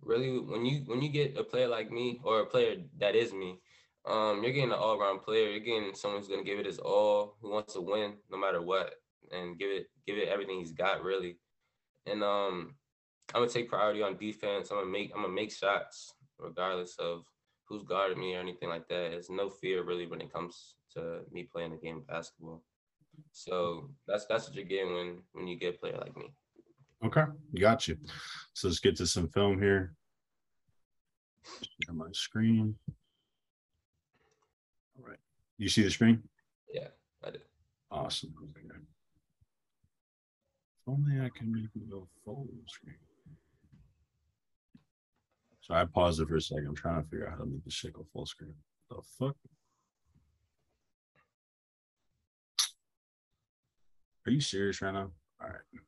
really 0.07 0.39
when 0.39 0.65
you 0.65 0.83
when 0.87 1.03
you 1.03 1.09
get 1.09 1.37
a 1.37 1.45
player 1.45 1.69
like 1.69 1.91
me 1.91 2.21
or 2.23 2.41
a 2.41 2.47
player 2.47 2.77
that 2.99 3.15
is 3.15 3.33
me, 3.33 3.59
um, 4.07 4.43
you're 4.43 4.53
getting 4.53 4.73
an 4.73 4.79
all 4.79 4.99
around 4.99 5.21
player. 5.21 5.51
You're 5.51 5.61
getting 5.61 5.95
someone 5.95 6.21
who's 6.21 6.29
gonna 6.29 6.45
give 6.45 6.59
it 6.59 6.67
his 6.67 6.79
all, 6.79 7.37
who 7.41 7.51
wants 7.51 7.75
to 7.75 7.81
win 7.81 8.15
no 8.31 8.39
matter 8.39 8.63
what, 8.63 8.95
and 9.33 9.59
give 9.59 9.71
it 9.71 9.89
give 10.07 10.17
it 10.17 10.29
everything 10.29 10.59
he's 10.59 10.73
got 10.73 11.03
really. 11.03 11.37
And 12.07 12.23
um, 12.23 12.77
I'm 13.35 13.43
gonna 13.43 13.49
take 13.49 13.69
priority 13.69 14.03
on 14.03 14.17
defense. 14.17 14.71
I'm 14.71 14.79
gonna 14.79 14.91
make 14.91 15.11
I'm 15.15 15.23
gonna 15.23 15.35
make 15.35 15.53
shots 15.53 16.15
regardless 16.39 16.97
of 16.99 17.25
who's 17.65 17.83
guarding 17.83 18.21
me 18.21 18.37
or 18.37 18.41
anything 18.41 18.69
like 18.69 18.89
that. 18.89 19.11
There's 19.11 19.31
no 19.31 19.51
fear 19.51 19.83
really 19.83 20.07
when 20.07 20.21
it 20.21 20.33
comes 20.33 20.75
to 20.95 21.21
me 21.33 21.43
playing 21.43 21.73
the 21.73 21.77
game 21.79 21.97
of 21.97 22.07
basketball. 22.07 22.63
So 23.33 23.91
that's 24.07 24.27
that's 24.27 24.47
what 24.47 24.55
you're 24.55 24.65
getting 24.65 24.95
when 24.95 25.23
when 25.33 25.47
you 25.49 25.57
get 25.57 25.75
a 25.75 25.79
player 25.79 25.99
like 25.99 26.17
me. 26.17 26.33
Okay, 27.05 27.25
got 27.61 27.89
you. 27.89 27.97
So 28.55 28.69
let's 28.69 28.81
get 28.81 28.97
to 28.97 29.07
some 29.07 29.29
film 29.29 29.61
here. 29.61 29.95
Share 31.45 31.95
my 31.95 32.07
screen. 32.13 32.75
All 34.99 35.09
right. 35.09 35.19
You 35.59 35.69
see 35.69 35.83
the 35.83 35.91
screen? 35.91 36.23
Yeah, 36.73 36.89
I 37.25 37.31
did. 37.31 37.43
Awesome. 37.91 38.35
Okay. 38.43 38.67
If 40.87 40.89
only 40.89 41.21
I 41.21 41.29
can 41.29 41.53
make 41.53 41.65
it 41.65 41.91
go 41.91 42.09
full 42.25 42.49
screen. 42.67 42.97
So 45.61 45.75
I 45.75 45.85
paused 45.85 46.21
it 46.21 46.29
for 46.29 46.37
a 46.37 46.41
second. 46.41 46.67
I'm 46.69 46.75
trying 46.77 47.03
to 47.03 47.09
figure 47.09 47.27
out 47.27 47.33
how 47.33 47.45
to 47.45 47.47
make 47.51 47.65
the 47.65 47.71
shit 47.71 47.93
go 47.93 48.07
full 48.13 48.27
screen. 48.27 48.55
The 48.89 49.03
fuck? 49.19 49.37
Are 54.27 54.31
you 54.31 54.41
serious 54.41 54.81
right 54.81 54.95
now? 54.95 55.11
All 55.41 55.49
right. 55.49 55.81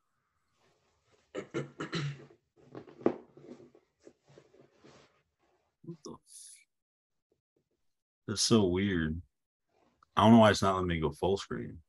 That's 8.29 8.43
so 8.43 8.65
weird. 8.65 9.19
I 10.15 10.21
don't 10.21 10.33
know 10.33 10.39
why 10.39 10.51
it's 10.51 10.61
not 10.61 10.75
letting 10.75 10.87
me 10.87 10.99
go 10.99 11.09
full 11.09 11.37
screen. 11.37 11.79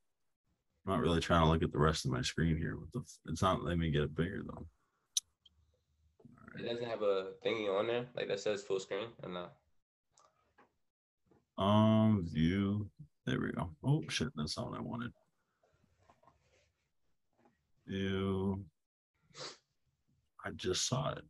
I'm 0.85 0.93
not 0.93 1.01
really 1.01 1.19
trying 1.19 1.41
to 1.43 1.47
look 1.47 1.61
at 1.61 1.71
the 1.71 1.77
rest 1.77 2.03
of 2.03 2.11
my 2.11 2.23
screen 2.23 2.57
here. 2.57 2.77
What 2.77 2.91
the? 2.91 3.03
It's 3.31 3.43
not 3.43 3.63
letting 3.63 3.79
me 3.79 3.91
get 3.91 4.01
it 4.01 4.15
bigger 4.15 4.41
though. 4.43 4.65
Right. 6.55 6.65
It 6.65 6.69
doesn't 6.69 6.89
have 6.89 7.03
a 7.03 7.33
thingy 7.45 7.69
on 7.69 7.85
there 7.85 8.07
like 8.15 8.27
that 8.27 8.39
says 8.39 8.63
full 8.63 8.79
screen 8.79 9.09
or 9.21 9.29
not. 9.29 9.53
Um, 11.63 12.25
view. 12.27 12.89
There 13.27 13.39
we 13.39 13.51
go. 13.51 13.69
Oh 13.83 14.01
shit, 14.09 14.29
that's 14.35 14.57
not 14.57 14.71
what 14.71 14.79
I 14.79 14.81
wanted. 14.81 15.11
View. 17.85 18.65
I 20.45 20.51
just 20.51 20.87
saw 20.87 21.11
it. 21.11 21.23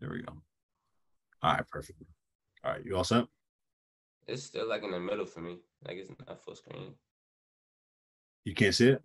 There 0.00 0.10
we 0.10 0.22
go. 0.22 0.34
All 1.42 1.52
right, 1.54 1.68
perfect. 1.68 2.02
All 2.64 2.72
right, 2.72 2.84
you 2.84 2.96
all 2.96 3.04
set? 3.04 3.24
It's 4.26 4.42
still 4.42 4.68
like 4.68 4.82
in 4.82 4.90
the 4.90 5.00
middle 5.00 5.26
for 5.26 5.40
me. 5.40 5.58
Like 5.86 5.96
it's 5.96 6.10
not 6.26 6.42
full 6.42 6.54
screen. 6.54 6.94
You 8.44 8.54
can't 8.54 8.74
see 8.74 8.88
it? 8.88 9.02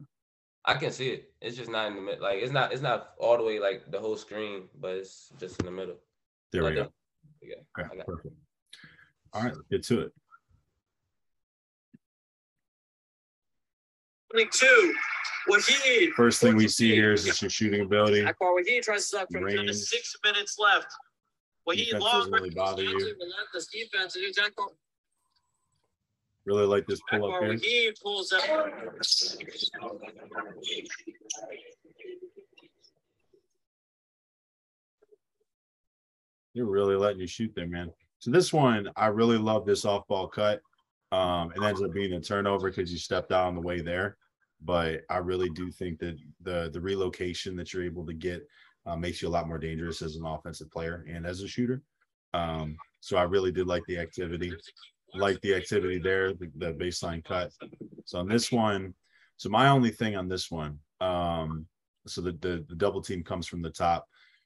I 0.66 0.74
can 0.76 0.92
see 0.92 1.10
it. 1.10 1.34
It's 1.42 1.58
just 1.58 1.70
not 1.70 1.88
in 1.88 1.96
the 1.96 2.02
middle. 2.02 2.22
Like 2.22 2.40
it's 2.40 2.52
not 2.52 2.74
it's 2.74 2.82
not 2.82 3.12
all 3.18 3.38
the 3.38 3.44
way 3.44 3.60
like 3.60 3.90
the 3.92 4.00
whole 4.00 4.18
screen, 4.18 4.64
but 4.80 4.92
it's 4.92 5.32
just 5.40 5.60
in 5.60 5.66
the 5.66 5.72
middle. 5.72 5.96
There 6.52 6.64
we 6.64 6.74
go. 6.74 6.88
Yeah. 7.42 7.56
Okay, 7.78 8.04
perfect. 8.06 8.36
All 9.34 9.44
right, 9.44 9.54
let's 9.54 9.68
get 9.70 9.84
to 9.84 10.02
it. 10.02 10.14
22. 14.32 14.94
Waheed. 15.50 16.12
First 16.12 16.42
thing 16.42 16.56
we 16.56 16.68
see 16.68 16.94
here 16.94 17.14
is 17.14 17.24
just 17.24 17.42
your 17.42 17.50
shooting 17.50 17.82
ability. 17.82 18.24
Akbar 18.26 18.50
Waheed 18.52 18.84
tries 18.84 19.02
to 19.02 19.08
stop 19.18 19.28
from 19.32 19.44
range. 19.44 19.74
six 19.74 20.16
minutes 20.24 20.58
left. 20.60 20.88
Waheed 21.68 22.00
long. 22.00 22.32
really 22.32 22.50
bother 22.52 22.84
you. 22.84 23.16
Really 26.46 26.66
like 26.66 26.86
this 26.88 27.00
pull 27.10 27.34
up 27.34 27.42
here. 27.42 27.54
Waheed 27.54 28.02
pulls 28.02 28.32
up. 28.32 28.44
You're 36.54 36.66
really 36.66 36.96
letting 36.96 37.20
you 37.20 37.28
shoot 37.28 37.52
there, 37.56 37.68
man. 37.68 37.92
So 38.20 38.32
this 38.32 38.52
one, 38.52 38.90
I 38.96 39.08
really 39.08 39.38
love 39.38 39.66
this 39.66 39.86
off 39.86 40.08
ball 40.08 40.28
cut. 40.28 40.62
Um, 41.12 41.52
it 41.56 41.64
ends 41.64 41.82
up 41.82 41.94
being 41.94 42.14
a 42.14 42.22
turnover 42.22 42.70
because 42.70 42.92
you 42.92 43.00
stepped 43.00 43.32
out 43.32 43.48
on 43.48 43.56
the 43.56 43.62
way 43.62 43.82
there 43.82 44.18
but 44.62 45.02
I 45.10 45.18
really 45.18 45.50
do 45.50 45.72
think 45.72 46.00
that 46.00 46.18
the 46.42 46.70
the 46.72 46.82
relocation 46.82 47.56
that 47.56 47.74
you're 47.74 47.84
able 47.84 48.06
to 48.06 48.14
get 48.14 48.46
uh, 48.86 48.96
makes 48.96 49.22
you 49.22 49.28
a 49.28 49.32
lot 49.32 49.48
more 49.48 49.58
dangerous 49.58 50.02
as 50.02 50.16
an 50.16 50.26
offensive 50.26 50.72
player 50.72 51.06
and 51.08 51.26
as 51.26 51.42
a 51.42 51.48
shooter. 51.48 51.82
Um, 52.34 52.78
so 53.00 53.18
I 53.18 53.24
really 53.24 53.52
did 53.52 53.68
like 53.68 53.84
the 53.88 53.98
activity, 53.98 54.52
like 55.16 55.40
the 55.42 55.56
activity 55.56 55.98
there, 55.98 56.34
the, 56.34 56.52
the, 56.58 56.74
baseline 56.74 57.24
cut. 57.24 57.52
So 58.06 58.20
on 58.20 58.28
this 58.28 58.52
one, 58.52 58.94
so 59.38 59.50
my 59.50 59.70
only 59.70 59.90
thing 59.90 60.16
on 60.16 60.28
this 60.28 60.52
one, 60.52 60.80
um, 61.02 61.66
so 62.08 62.22
the, 62.22 62.34
the 62.34 62.66
the 62.68 62.76
double 62.76 63.02
team 63.02 63.24
comes 63.24 63.48
from 63.48 63.62
the 63.62 63.70
top. 63.70 64.06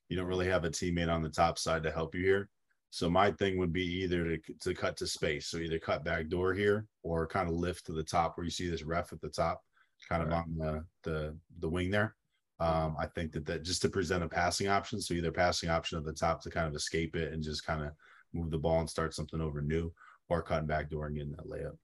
You 0.09 0.17
don't 0.17 0.27
really 0.27 0.47
have 0.47 0.65
a 0.65 0.69
teammate 0.69 1.11
on 1.11 1.23
the 1.23 1.29
top 1.29 1.57
side 1.57 1.83
to 1.83 1.91
help 1.91 2.13
you 2.13 2.21
here. 2.21 2.49
So 2.93 3.09
my 3.09 3.31
thing 3.31 3.57
would 3.57 3.73
be 3.73 4.03
either 4.03 4.37
to, 4.37 4.53
to 4.61 4.75
cut 4.75 4.97
to 4.97 5.07
space. 5.07 5.47
So 5.47 5.57
either 5.57 5.79
cut 5.79 6.05
back 6.05 6.27
door 6.27 6.53
here 6.53 6.85
or 7.01 7.25
kind 7.25 7.49
of 7.49 7.55
lift 7.55 7.87
to 7.87 7.91
the 7.91 8.03
top 8.03 8.37
where 8.37 8.45
you 8.45 8.51
see 8.51 8.69
this 8.69 8.83
ref 8.83 9.11
at 9.11 9.19
the 9.19 9.29
top 9.29 9.63
kind 10.07 10.23
right. 10.23 10.31
of 10.31 10.37
on 10.37 10.55
the, 10.55 10.85
the 11.01 11.35
the 11.59 11.67
wing 11.67 11.89
there. 11.89 12.15
Um, 12.59 12.95
I 12.99 13.07
think 13.07 13.31
that 13.31 13.47
that 13.47 13.63
just 13.63 13.81
to 13.81 13.89
present 13.89 14.23
a 14.23 14.29
passing 14.29 14.67
option, 14.67 15.01
so 15.01 15.15
either 15.15 15.31
passing 15.31 15.71
option 15.71 15.97
at 15.97 16.05
the 16.05 16.13
top 16.13 16.43
to 16.43 16.51
kind 16.51 16.67
of 16.67 16.75
escape 16.75 17.15
it 17.15 17.33
and 17.33 17.41
just 17.41 17.65
kind 17.65 17.81
of 17.81 17.93
move 18.31 18.51
the 18.51 18.59
ball 18.59 18.79
and 18.79 18.87
start 18.87 19.15
something 19.15 19.41
over 19.41 19.63
new, 19.63 19.91
or 20.29 20.43
cutting 20.43 20.67
back 20.67 20.91
door 20.91 21.07
and 21.07 21.15
getting 21.15 21.31
that 21.31 21.47
layup. 21.47 21.75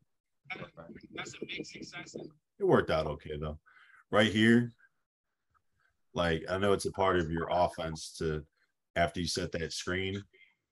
That's 1.16 1.34
a 1.34 1.46
big 1.48 1.66
success. 1.66 2.16
It 2.60 2.68
worked 2.68 2.92
out 2.92 3.08
okay 3.08 3.36
though. 3.36 3.58
Right 4.12 4.32
here, 4.32 4.74
like 6.14 6.44
I 6.48 6.60
know 6.60 6.74
it's 6.74 6.86
a 6.86 6.92
part 6.92 7.18
of 7.18 7.32
your 7.32 7.48
offense 7.50 8.14
to 8.20 8.46
after 8.96 9.20
you 9.20 9.28
set 9.28 9.52
that 9.54 9.74
screen. 9.74 10.24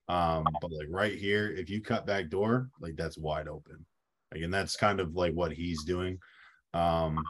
Um, 0.08 0.44
but 0.60 0.72
like 0.72 0.88
right 0.90 1.16
here, 1.16 1.50
if 1.50 1.68
you 1.68 1.82
cut 1.82 2.06
back 2.06 2.30
door, 2.30 2.70
like 2.80 2.96
that's 2.96 3.18
wide 3.18 3.48
open. 3.48 3.84
Like, 4.32 4.42
and 4.42 4.52
that's 4.52 4.76
kind 4.76 5.00
of 5.00 5.14
like 5.14 5.34
what 5.34 5.52
he's 5.52 5.84
doing. 5.84 6.18
Um, 6.74 7.22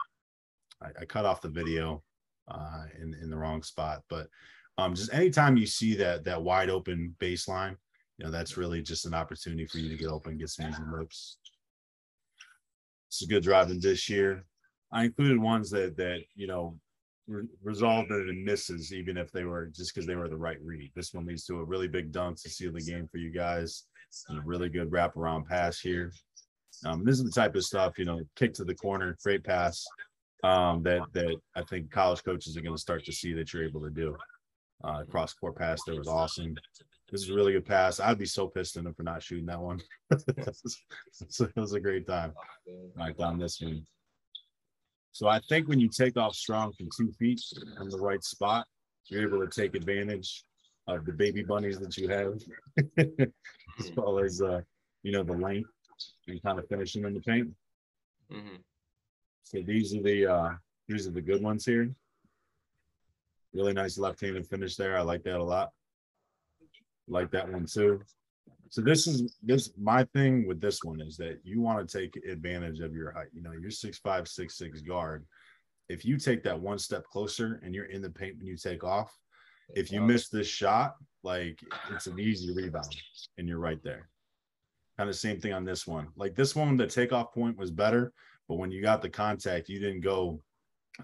I, 0.81 1.01
I 1.01 1.05
cut 1.05 1.25
off 1.25 1.41
the 1.41 1.49
video 1.49 2.03
uh, 2.49 2.85
in 2.99 3.13
in 3.21 3.29
the 3.29 3.37
wrong 3.37 3.63
spot, 3.63 4.03
but 4.09 4.27
um, 4.77 4.95
just 4.95 5.13
anytime 5.13 5.57
you 5.57 5.65
see 5.65 5.95
that 5.95 6.23
that 6.23 6.41
wide 6.41 6.69
open 6.69 7.15
baseline, 7.19 7.75
you 8.17 8.25
know 8.25 8.31
that's 8.31 8.57
really 8.57 8.81
just 8.81 9.05
an 9.05 9.13
opportunity 9.13 9.65
for 9.65 9.77
you 9.77 9.89
to 9.89 9.97
get 9.97 10.09
open, 10.09 10.37
get 10.37 10.49
some 10.49 10.69
easy 10.69 10.81
loops. 10.91 11.37
It's 13.07 13.23
a 13.23 13.27
good 13.27 13.43
driving 13.43 13.79
this 13.81 14.09
year. 14.09 14.45
I 14.91 15.05
included 15.05 15.39
ones 15.39 15.69
that 15.71 15.97
that 15.97 16.19
you 16.35 16.47
know 16.47 16.79
re- 17.29 17.47
resolved 17.63 18.11
it 18.11 18.29
in 18.29 18.43
misses, 18.43 18.93
even 18.93 19.17
if 19.17 19.31
they 19.31 19.45
were 19.45 19.67
just 19.67 19.93
because 19.93 20.07
they 20.07 20.15
were 20.15 20.27
the 20.27 20.37
right 20.37 20.61
read. 20.61 20.91
This 20.95 21.13
one 21.13 21.25
leads 21.25 21.45
to 21.45 21.59
a 21.59 21.63
really 21.63 21.87
big 21.87 22.11
dunk 22.11 22.41
to 22.41 22.49
seal 22.49 22.73
the 22.73 22.81
game 22.81 23.07
for 23.07 23.17
you 23.17 23.31
guys. 23.31 23.85
And 24.27 24.39
a 24.39 24.41
really 24.41 24.69
good 24.69 24.89
wraparound 24.89 25.47
pass 25.47 25.79
here. 25.79 26.11
Um, 26.85 27.03
this 27.03 27.19
is 27.19 27.23
the 27.23 27.31
type 27.31 27.55
of 27.55 27.63
stuff, 27.63 27.99
you 27.99 28.05
know, 28.05 28.21
kick 28.35 28.53
to 28.55 28.63
the 28.63 28.73
corner, 28.73 29.15
great 29.23 29.43
pass. 29.43 29.85
Um, 30.43 30.81
that 30.83 31.01
that 31.13 31.35
I 31.55 31.63
think 31.63 31.91
college 31.91 32.23
coaches 32.23 32.55
are 32.57 32.61
going 32.61 32.75
to 32.75 32.81
start 32.81 33.05
to 33.05 33.11
see 33.11 33.33
that 33.33 33.53
you're 33.53 33.65
able 33.65 33.81
to 33.81 33.89
do. 33.89 34.15
Uh, 34.83 35.03
cross 35.03 35.33
court 35.33 35.57
pass 35.57 35.81
there 35.85 35.97
was 35.97 36.07
awesome. 36.07 36.55
This 37.11 37.23
is 37.23 37.29
a 37.29 37.33
really 37.33 37.51
good 37.51 37.65
pass. 37.65 37.99
I'd 37.99 38.17
be 38.17 38.25
so 38.25 38.47
pissed 38.47 38.77
in 38.77 38.87
him 38.87 38.93
for 38.93 39.03
not 39.03 39.21
shooting 39.21 39.47
that 39.47 39.59
one. 39.59 39.81
so 41.27 41.45
it 41.45 41.55
was 41.55 41.73
a 41.73 41.79
great 41.79 42.07
time. 42.07 42.33
Right 42.95 43.17
down 43.17 43.37
this 43.37 43.59
one. 43.61 43.85
So 45.11 45.27
I 45.27 45.39
think 45.49 45.67
when 45.67 45.79
you 45.79 45.89
take 45.89 46.17
off 46.17 46.35
strong 46.35 46.71
from 46.73 46.89
two 46.95 47.11
feet 47.13 47.41
from 47.77 47.89
the 47.89 47.97
right 47.99 48.23
spot, 48.23 48.65
you're 49.07 49.27
able 49.27 49.45
to 49.45 49.61
take 49.61 49.75
advantage 49.75 50.43
of 50.87 51.05
the 51.05 51.11
baby 51.13 51.43
bunnies 51.43 51.79
that 51.79 51.97
you 51.97 52.07
have, 52.09 52.39
as 53.79 53.91
well 53.95 54.19
as 54.19 54.41
uh, 54.41 54.61
you 55.03 55.11
know, 55.11 55.23
the 55.23 55.33
length 55.33 55.69
and 56.27 56.41
kind 56.43 56.59
of 56.59 56.67
finishing 56.67 57.05
in 57.05 57.13
the 57.13 57.19
paint. 57.21 57.49
hmm 58.31 58.57
So 59.43 59.61
these 59.61 59.95
are 59.95 60.01
the 60.01 60.25
uh 60.27 60.49
these 60.87 61.07
are 61.07 61.11
the 61.11 61.21
good 61.21 61.41
ones 61.41 61.65
here. 61.65 61.93
Really 63.53 63.73
nice 63.73 63.97
left-handed 63.97 64.47
finish 64.47 64.75
there. 64.75 64.97
I 64.97 65.01
like 65.01 65.23
that 65.23 65.39
a 65.39 65.43
lot. 65.43 65.71
Like 67.07 67.31
that 67.31 67.51
one 67.51 67.65
too. 67.65 68.01
So 68.69 68.81
this 68.81 69.07
is 69.07 69.37
this 69.41 69.71
my 69.77 70.03
thing 70.13 70.47
with 70.47 70.61
this 70.61 70.83
one 70.83 71.01
is 71.01 71.17
that 71.17 71.39
you 71.43 71.59
want 71.59 71.87
to 71.87 71.99
take 71.99 72.15
advantage 72.25 72.79
of 72.79 72.93
your 72.93 73.11
height. 73.11 73.27
You 73.33 73.41
know, 73.41 73.51
you're 73.51 73.71
six 73.71 73.97
five, 73.97 74.27
six 74.27 74.57
six 74.57 74.81
guard. 74.81 75.25
If 75.89 76.05
you 76.05 76.17
take 76.17 76.43
that 76.43 76.59
one 76.59 76.77
step 76.77 77.03
closer 77.05 77.59
and 77.63 77.73
you're 77.73 77.85
in 77.85 78.01
the 78.01 78.11
paint 78.11 78.37
when 78.37 78.45
you 78.45 78.57
take 78.57 78.83
off, 78.83 79.11
if 79.75 79.91
you 79.91 80.01
miss 80.01 80.29
this 80.29 80.47
shot, 80.47 80.95
like 81.23 81.59
it's 81.91 82.07
an 82.07 82.19
easy 82.19 82.53
rebound 82.53 82.95
and 83.37 83.47
you're 83.47 83.59
right 83.59 83.81
there. 83.83 84.07
Kind 84.97 85.09
of 85.09 85.15
same 85.15 85.39
thing 85.39 85.53
on 85.53 85.65
this 85.65 85.87
one. 85.87 86.09
Like 86.15 86.35
this 86.35 86.55
one, 86.55 86.77
the 86.77 86.85
takeoff 86.85 87.33
point 87.33 87.57
was 87.57 87.71
better, 87.71 88.13
but 88.47 88.55
when 88.57 88.71
you 88.71 88.81
got 88.81 89.01
the 89.01 89.09
contact, 89.09 89.69
you 89.69 89.79
didn't 89.79 90.01
go 90.01 90.41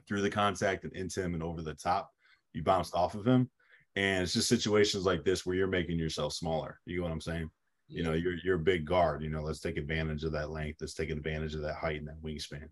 through 0.08 0.22
the 0.22 0.30
contact 0.30 0.84
and 0.84 0.94
into 0.94 1.22
him 1.22 1.34
and 1.34 1.42
over 1.42 1.62
the 1.62 1.74
top. 1.74 2.12
You 2.54 2.62
bounced 2.64 2.94
off 2.94 3.16
of 3.16 3.25
him. 3.25 3.50
And 3.96 4.24
it's 4.24 4.34
just 4.34 4.50
situations 4.50 5.06
like 5.06 5.24
this 5.24 5.46
where 5.46 5.56
you're 5.56 5.68
making 5.68 5.98
yourself 5.98 6.34
smaller. 6.34 6.80
You 6.86 6.98
know 6.98 7.04
what 7.04 7.12
I'm 7.12 7.22
saying? 7.22 7.50
You 7.88 8.04
know, 8.04 8.14
you're 8.14 8.36
you're 8.44 8.56
a 8.56 8.60
big 8.60 8.86
guard. 8.86 9.24
You 9.24 9.30
know, 9.30 9.42
let's 9.42 9.60
take 9.60 9.78
advantage 9.78 10.24
of 10.24 10.32
that 10.34 10.50
length. 10.50 10.82
Let's 10.82 10.94
take 10.94 11.10
advantage 11.10 11.56
of 11.56 11.62
that 11.62 11.75
height 11.75 12.00
and 12.00 12.08
that 12.08 12.22
wingspan. 12.22 12.68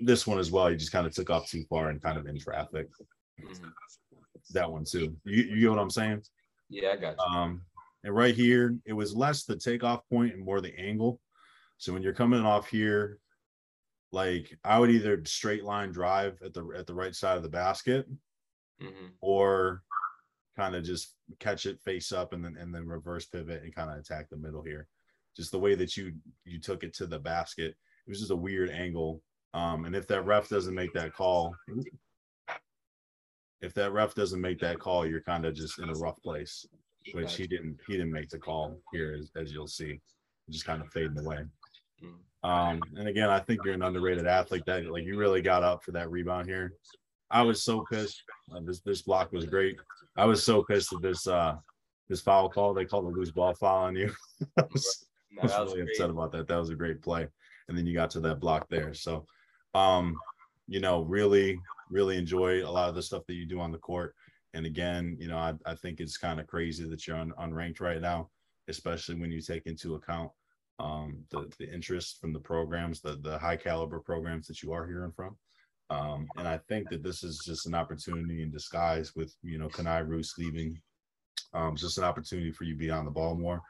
This 0.00 0.26
one 0.26 0.38
as 0.38 0.50
well, 0.50 0.70
you 0.70 0.76
just 0.76 0.92
kind 0.92 1.06
of 1.06 1.14
took 1.14 1.30
off 1.30 1.48
too 1.48 1.64
far 1.70 1.88
and 1.88 2.02
kind 2.02 2.18
of 2.18 2.26
in 2.26 2.38
traffic. 2.38 2.88
Mhm. 3.40 3.72
That 4.50 4.70
one 4.70 4.84
too. 4.84 5.16
You 5.24 5.42
you 5.44 5.60
get 5.60 5.70
what 5.70 5.78
I'm 5.78 5.90
saying? 5.90 6.22
Yeah, 6.68 6.90
I 6.92 6.96
got 6.96 7.16
you. 7.18 7.24
Um, 7.24 7.62
and 8.02 8.14
right 8.14 8.34
here, 8.34 8.76
it 8.84 8.92
was 8.92 9.16
less 9.16 9.44
the 9.44 9.56
takeoff 9.56 10.06
point 10.08 10.34
and 10.34 10.44
more 10.44 10.60
the 10.60 10.78
angle. 10.78 11.20
So 11.78 11.92
when 11.92 12.02
you're 12.02 12.12
coming 12.12 12.44
off 12.44 12.68
here, 12.68 13.18
like 14.12 14.56
I 14.62 14.78
would 14.78 14.90
either 14.90 15.24
straight 15.24 15.64
line 15.64 15.90
drive 15.90 16.40
at 16.42 16.52
the 16.52 16.66
at 16.76 16.86
the 16.86 16.94
right 16.94 17.14
side 17.14 17.36
of 17.36 17.42
the 17.42 17.48
basket 17.48 18.06
hmm 18.80 19.06
or 19.20 19.82
kind 20.56 20.76
of 20.76 20.84
just 20.84 21.14
catch 21.40 21.66
it 21.66 21.80
face 21.80 22.12
up 22.12 22.32
and 22.32 22.44
then 22.44 22.56
and 22.58 22.74
then 22.74 22.86
reverse 22.86 23.26
pivot 23.26 23.62
and 23.62 23.74
kind 23.74 23.90
of 23.90 23.98
attack 23.98 24.28
the 24.30 24.36
middle 24.36 24.62
here. 24.62 24.86
Just 25.36 25.50
the 25.50 25.58
way 25.58 25.74
that 25.74 25.96
you 25.96 26.12
you 26.44 26.60
took 26.60 26.84
it 26.84 26.94
to 26.94 27.06
the 27.06 27.18
basket, 27.18 27.70
it 28.06 28.10
was 28.10 28.20
just 28.20 28.30
a 28.30 28.36
weird 28.36 28.70
angle. 28.70 29.22
Um, 29.52 29.84
and 29.84 29.94
if 29.94 30.06
that 30.08 30.22
ref 30.22 30.48
doesn't 30.48 30.74
make 30.74 30.92
that 30.94 31.12
call, 31.12 31.54
if 33.60 33.72
that 33.74 33.92
ref 33.92 34.14
doesn't 34.14 34.40
make 34.40 34.60
that 34.60 34.78
call, 34.78 35.06
you're 35.06 35.20
kind 35.22 35.44
of 35.44 35.54
just 35.54 35.78
in 35.78 35.88
a 35.88 35.94
rough 35.94 36.20
place. 36.22 36.66
Which 37.12 37.36
he 37.36 37.46
didn't 37.46 37.78
he 37.86 37.94
didn't 37.94 38.12
make 38.12 38.30
the 38.30 38.38
call 38.38 38.80
here 38.92 39.14
as, 39.18 39.30
as 39.36 39.52
you'll 39.52 39.66
see, 39.66 40.00
just 40.48 40.64
kind 40.64 40.80
of 40.80 40.88
fading 40.90 41.18
away. 41.18 41.44
Mhm. 42.02 42.48
Um, 42.48 42.82
and 42.96 43.08
again, 43.08 43.28
I 43.30 43.40
think 43.40 43.60
you're 43.64 43.74
an 43.74 43.82
underrated 43.82 44.26
athlete. 44.26 44.64
That 44.66 44.86
like 44.86 45.04
you 45.04 45.18
really 45.18 45.42
got 45.42 45.62
up 45.62 45.82
for 45.84 45.92
that 45.92 46.10
rebound 46.10 46.46
here. 46.48 46.74
I 47.34 47.42
was 47.42 47.62
so 47.62 47.84
pissed. 47.90 48.22
Uh, 48.54 48.60
this 48.64 48.80
this 48.80 49.02
block 49.02 49.32
was 49.32 49.44
great. 49.44 49.76
I 50.16 50.24
was 50.24 50.42
so 50.42 50.62
pissed 50.62 50.92
at 50.92 51.02
this 51.02 51.26
uh 51.26 51.56
this 52.08 52.20
foul 52.20 52.48
call. 52.48 52.72
They 52.72 52.84
called 52.84 53.04
a 53.04 53.08
loose 53.08 53.30
ball 53.32 53.54
foul 53.54 53.84
on 53.84 53.96
you. 53.96 54.12
I 54.58 54.64
was, 54.72 55.06
No, 55.32 55.42
I 55.42 55.60
was 55.60 55.72
really 55.72 55.82
great. 55.82 55.90
upset 55.96 56.10
about 56.10 56.32
that. 56.32 56.46
That 56.48 56.56
was 56.58 56.70
a 56.70 56.74
great 56.74 57.02
play. 57.02 57.26
And 57.68 57.76
then 57.76 57.86
you 57.86 57.94
got 57.94 58.10
to 58.10 58.20
that 58.20 58.40
block 58.40 58.68
there. 58.68 58.94
So 58.94 59.26
um, 59.74 60.16
you 60.68 60.80
know, 60.80 61.02
really, 61.02 61.58
really 61.90 62.16
enjoy 62.16 62.64
a 62.64 62.70
lot 62.70 62.88
of 62.88 62.94
the 62.94 63.02
stuff 63.02 63.24
that 63.26 63.34
you 63.34 63.46
do 63.46 63.60
on 63.60 63.72
the 63.72 63.78
court. 63.78 64.14
And 64.54 64.66
again, 64.66 65.16
you 65.18 65.28
know, 65.28 65.36
I, 65.36 65.52
I 65.66 65.74
think 65.74 66.00
it's 66.00 66.16
kind 66.16 66.38
of 66.40 66.46
crazy 66.46 66.88
that 66.88 67.06
you're 67.06 67.18
un, 67.18 67.32
unranked 67.40 67.80
right 67.80 68.00
now, 68.00 68.30
especially 68.68 69.16
when 69.16 69.32
you 69.32 69.40
take 69.40 69.66
into 69.66 69.96
account 69.96 70.30
um, 70.78 71.18
the, 71.30 71.50
the 71.58 71.72
interest 71.72 72.20
from 72.20 72.32
the 72.32 72.38
programs, 72.38 73.00
the, 73.00 73.16
the 73.22 73.36
high 73.38 73.56
caliber 73.56 73.98
programs 73.98 74.46
that 74.46 74.62
you 74.62 74.72
are 74.72 74.86
hearing 74.86 75.12
from. 75.12 75.36
Um, 75.90 76.26
and 76.36 76.48
I 76.48 76.58
think 76.68 76.88
that 76.90 77.02
this 77.02 77.22
is 77.22 77.38
just 77.44 77.66
an 77.66 77.74
opportunity 77.74 78.42
in 78.42 78.50
disguise 78.50 79.14
with, 79.14 79.34
you 79.42 79.58
know, 79.58 79.68
Kanai 79.68 80.06
Roos 80.06 80.34
leaving. 80.38 80.80
Um, 81.52 81.76
just 81.76 81.98
an 81.98 82.04
opportunity 82.04 82.50
for 82.50 82.64
you 82.64 82.72
to 82.74 82.78
be 82.78 82.90
on 82.90 83.04
the 83.04 83.10
ball 83.10 83.36
more, 83.36 83.60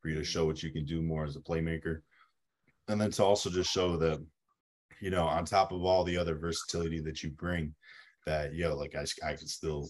for 0.00 0.08
you 0.08 0.14
to 0.16 0.24
show 0.24 0.46
what 0.46 0.62
you 0.62 0.70
can 0.70 0.84
do 0.84 1.02
more 1.02 1.24
as 1.24 1.36
a 1.36 1.40
playmaker. 1.40 2.00
And 2.88 3.00
then 3.00 3.10
to 3.12 3.24
also 3.24 3.50
just 3.50 3.72
show 3.72 3.96
that, 3.96 4.24
you 5.00 5.10
know, 5.10 5.24
on 5.24 5.44
top 5.44 5.72
of 5.72 5.82
all 5.82 6.04
the 6.04 6.16
other 6.16 6.36
versatility 6.36 7.00
that 7.00 7.22
you 7.22 7.30
bring, 7.30 7.74
that, 8.26 8.54
yo, 8.54 8.70
know, 8.70 8.76
like 8.76 8.94
I, 8.94 9.04
I 9.26 9.34
can 9.34 9.48
still 9.48 9.88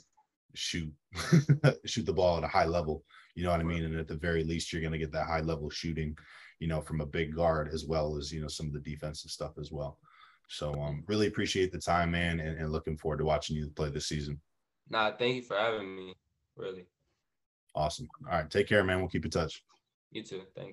shoot, 0.55 0.91
shoot 1.85 2.07
the 2.07 2.13
ball 2.13 2.39
at 2.39 2.45
a 2.45 2.49
high 2.49 2.65
level. 2.65 3.05
You 3.35 3.45
know 3.45 3.51
what 3.51 3.61
I 3.61 3.65
mean? 3.65 3.85
And 3.85 3.99
at 3.99 4.09
the 4.09 4.17
very 4.17 4.45
least, 4.45 4.73
you're 4.73 4.83
going 4.83 4.93
to 4.93 4.99
get 4.99 5.13
that 5.13 5.27
high 5.27 5.41
level 5.41 5.69
shooting, 5.69 6.17
you 6.59 6.69
know, 6.69 6.81
from 6.81 7.01
a 7.01 7.07
big 7.07 7.35
guard 7.35 7.71
as 7.73 7.85
well 7.87 8.17
as, 8.17 8.33
you 8.33 8.41
know, 8.41 8.49
some 8.49 8.67
of 8.67 8.73
the 8.73 8.81
defensive 8.81 9.31
stuff 9.31 9.53
as 9.59 9.71
well. 9.73 9.99
So 10.53 10.75
um 10.75 11.03
really 11.07 11.27
appreciate 11.27 11.73
the 11.73 11.79
time, 11.79 12.11
man, 12.11 12.39
and, 12.39 12.59
and 12.59 12.71
looking 12.71 12.97
forward 12.97 13.19
to 13.19 13.25
watching 13.25 13.57
you 13.57 13.71
play 13.71 13.91
this 13.91 14.07
season. 14.07 14.41
Nah, 14.91 15.13
thank 15.19 15.37
you 15.37 15.43
for 15.43 15.57
having 15.57 15.97
me. 15.97 16.15
Really. 16.57 16.87
Awesome. 17.75 18.07
All 18.31 18.39
right. 18.39 18.51
Take 18.51 18.69
care, 18.69 18.85
man. 18.85 18.99
We'll 18.99 19.09
keep 19.09 19.25
in 19.25 19.31
touch. 19.31 19.65
You 20.11 20.23
too. 20.23 20.43
Thank 20.55 20.67
you. 20.67 20.71